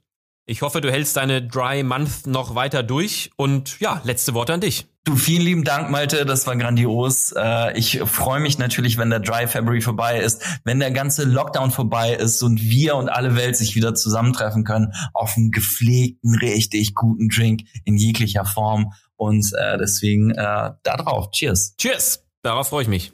Ich 0.49 0.63
hoffe, 0.63 0.81
du 0.81 0.91
hältst 0.91 1.15
deine 1.15 1.43
Dry 1.43 1.83
Month 1.83 2.25
noch 2.25 2.55
weiter 2.55 2.81
durch 2.81 3.29
und 3.35 3.79
ja, 3.79 4.01
letzte 4.03 4.33
Worte 4.33 4.51
an 4.51 4.61
dich. 4.61 4.87
Du, 5.03 5.15
vielen 5.15 5.43
lieben 5.43 5.63
Dank, 5.63 5.91
Malte. 5.91 6.25
Das 6.25 6.47
war 6.47 6.55
grandios. 6.55 7.35
Äh, 7.37 7.77
ich 7.77 7.99
freue 8.05 8.39
mich 8.39 8.57
natürlich, 8.57 8.97
wenn 8.97 9.11
der 9.11 9.19
Dry 9.19 9.47
February 9.47 9.81
vorbei 9.81 10.19
ist, 10.19 10.43
wenn 10.63 10.79
der 10.79 10.89
ganze 10.89 11.25
Lockdown 11.25 11.69
vorbei 11.69 12.15
ist 12.15 12.41
und 12.41 12.59
wir 12.63 12.95
und 12.95 13.09
alle 13.09 13.35
Welt 13.35 13.57
sich 13.57 13.75
wieder 13.75 13.93
zusammentreffen 13.93 14.63
können 14.63 14.91
auf 15.13 15.37
einen 15.37 15.51
gepflegten, 15.51 16.33
richtig 16.39 16.95
guten 16.95 17.29
Drink 17.29 17.61
in 17.85 17.97
jeglicher 17.97 18.43
Form. 18.43 18.93
Und 19.17 19.53
äh, 19.55 19.77
deswegen 19.77 20.31
äh, 20.31 20.71
da 20.81 20.97
drauf. 20.97 21.29
Cheers. 21.29 21.75
Cheers. 21.77 22.25
Darauf 22.41 22.69
freue 22.69 22.81
ich 22.81 22.89
mich. 22.89 23.13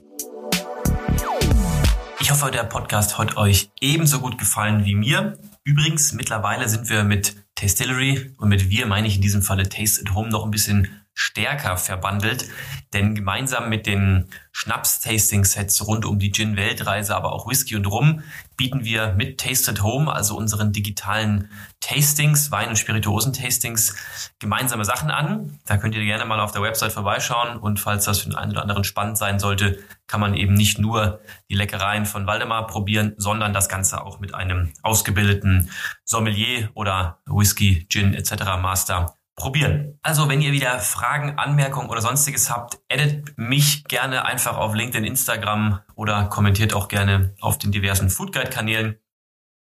Ich 2.22 2.32
hoffe, 2.32 2.50
der 2.50 2.64
Podcast 2.64 3.18
hat 3.18 3.36
euch 3.36 3.72
ebenso 3.82 4.20
gut 4.20 4.38
gefallen 4.38 4.86
wie 4.86 4.96
mir. 4.96 5.38
Übrigens, 5.66 6.14
mittlerweile 6.14 6.70
sind 6.70 6.90
wir 6.90 7.04
mit 7.04 7.36
Tastillery 7.56 8.32
und 8.38 8.50
mit 8.50 8.70
wir 8.70 8.86
meine 8.86 9.08
ich 9.08 9.16
in 9.16 9.22
diesem 9.22 9.42
Falle 9.42 9.68
Taste 9.68 10.02
at 10.02 10.14
Home 10.14 10.30
noch 10.30 10.46
ein 10.46 10.52
bisschen 10.52 11.05
stärker 11.16 11.78
verbandelt, 11.78 12.50
denn 12.94 13.16
gemeinsam 13.16 13.70
mit 13.70 13.88
den 13.88 14.30
Schnaps-Tasting-Sets 14.52 15.88
rund 15.88 16.06
um 16.06 16.20
die 16.20 16.32
Gin-Weltreise, 16.32 17.16
aber 17.16 17.32
auch 17.32 17.48
Whisky 17.48 17.76
und 17.78 17.88
Rum, 17.88 18.22
bieten 18.58 18.84
wir 18.84 19.14
mit 19.14 19.40
Taste 19.40 19.72
at 19.72 19.82
Home, 19.82 20.14
also 20.14 20.38
unseren 20.38 20.74
digitalen 20.74 21.50
Tastings, 21.80 22.52
Wein- 22.52 22.70
und 22.70 22.78
Spirituosen-Tastings, 22.78 23.96
gemeinsame 24.40 24.84
Sachen 24.84 25.10
an. 25.10 25.58
Da 25.66 25.78
könnt 25.78 25.96
ihr 25.96 26.04
gerne 26.04 26.26
mal 26.26 26.40
auf 26.40 26.52
der 26.52 26.62
Website 26.62 26.92
vorbeischauen 26.92 27.58
und 27.58 27.80
falls 27.80 28.06
das 28.06 28.20
für 28.20 28.30
den 28.30 28.38
einen 28.38 28.52
oder 28.52 28.62
anderen 28.62 28.84
spannend 28.84 29.18
sein 29.18 29.40
sollte, 29.40 29.80
kann 30.08 30.20
man 30.20 30.36
eben 30.36 30.54
nicht 30.54 30.80
nur 30.80 31.22
die 31.50 31.56
Leckereien 31.56 32.06
von 32.06 32.28
Waldemar 32.28 32.68
probieren, 32.68 33.14
sondern 33.18 33.54
das 33.54 33.70
Ganze 33.70 34.04
auch 34.04 34.20
mit 34.20 34.34
einem 34.34 34.74
ausgebildeten 34.84 35.70
Sommelier 36.04 36.70
oder 36.74 37.20
Whisky, 37.26 37.88
Gin 37.90 38.14
etc. 38.14 38.32
Master 38.62 39.18
probieren. 39.36 40.00
Also 40.02 40.30
wenn 40.30 40.42
ihr 40.42 40.52
wieder 40.52 40.80
Fragen, 40.80 41.38
Anmerkungen 41.38 41.90
oder 41.90 42.02
sonstiges 42.02 42.50
habt, 42.50 42.80
addet 42.92 43.38
mich 43.38 43.84
gerne 43.86 44.26
einfach 44.26 44.58
auf 44.58 44.74
LinkedIn, 44.74 45.04
Instagram 45.04 45.82
oder 45.96 46.26
kommentiert 46.26 46.74
auch 46.74 46.88
gerne 46.88 47.34
auf 47.42 47.58
den 47.58 47.72
diversen 47.72 48.10
Foodguide-Kanälen. 48.10 48.98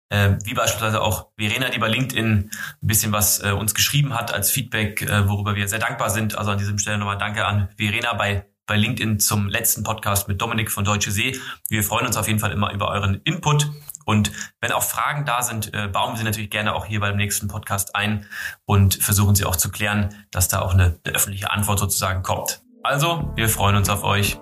Äh, 0.10 0.38
wie 0.44 0.54
beispielsweise 0.54 1.02
auch 1.02 1.32
Verena, 1.36 1.70
die 1.70 1.80
bei 1.80 1.88
LinkedIn 1.88 2.52
ein 2.52 2.88
bisschen 2.88 3.12
was 3.12 3.44
äh, 3.44 3.52
uns 3.52 3.74
geschrieben 3.74 4.14
hat 4.14 4.32
als 4.32 4.52
Feedback, 4.52 5.02
äh, 5.02 5.28
worüber 5.28 5.56
wir 5.56 5.68
sehr 5.68 5.80
dankbar 5.80 6.12
sind. 6.12 6.38
Also 6.38 6.52
an 6.52 6.60
diesem 6.60 6.78
Stelle 6.78 7.00
nochmal 7.00 7.18
Danke 7.18 7.46
an 7.46 7.70
Verena 7.76 8.14
bei 8.14 8.46
bei 8.68 8.76
LinkedIn 8.76 9.20
zum 9.20 9.48
letzten 9.48 9.84
Podcast 9.84 10.28
mit 10.28 10.42
Dominik 10.42 10.72
von 10.72 10.84
Deutsche 10.84 11.12
See. 11.12 11.40
Wir 11.70 11.84
freuen 11.84 12.08
uns 12.08 12.18
auf 12.18 12.28
jeden 12.28 12.40
Fall 12.40 12.52
immer 12.52 12.74
über 12.74 12.90
euren 12.90 13.22
Input. 13.24 13.70
Und 14.06 14.32
wenn 14.62 14.72
auch 14.72 14.84
Fragen 14.84 15.26
da 15.26 15.42
sind, 15.42 15.74
äh, 15.74 15.88
bauen 15.88 16.16
Sie 16.16 16.24
natürlich 16.24 16.50
gerne 16.50 16.76
auch 16.76 16.86
hier 16.86 17.00
beim 17.00 17.18
nächsten 17.18 17.48
Podcast 17.48 17.96
ein 17.96 18.26
und 18.66 18.96
versuchen 18.96 19.36
Sie 19.36 19.46
auch 19.46 19.56
zu 19.56 19.72
klären, 19.72 20.16
dass 20.32 20.48
da 20.48 20.62
auch 20.62 20.74
eine, 20.74 21.00
eine 21.04 21.16
öffentliche 21.16 21.52
Antwort 21.52 21.80
sozusagen 21.80 22.22
kommt. 22.22 22.62
Also, 22.84 23.32
wir 23.36 23.50
freuen 23.50 23.76
uns 23.76 23.90
auf 23.90 24.04
euch. 24.04 24.40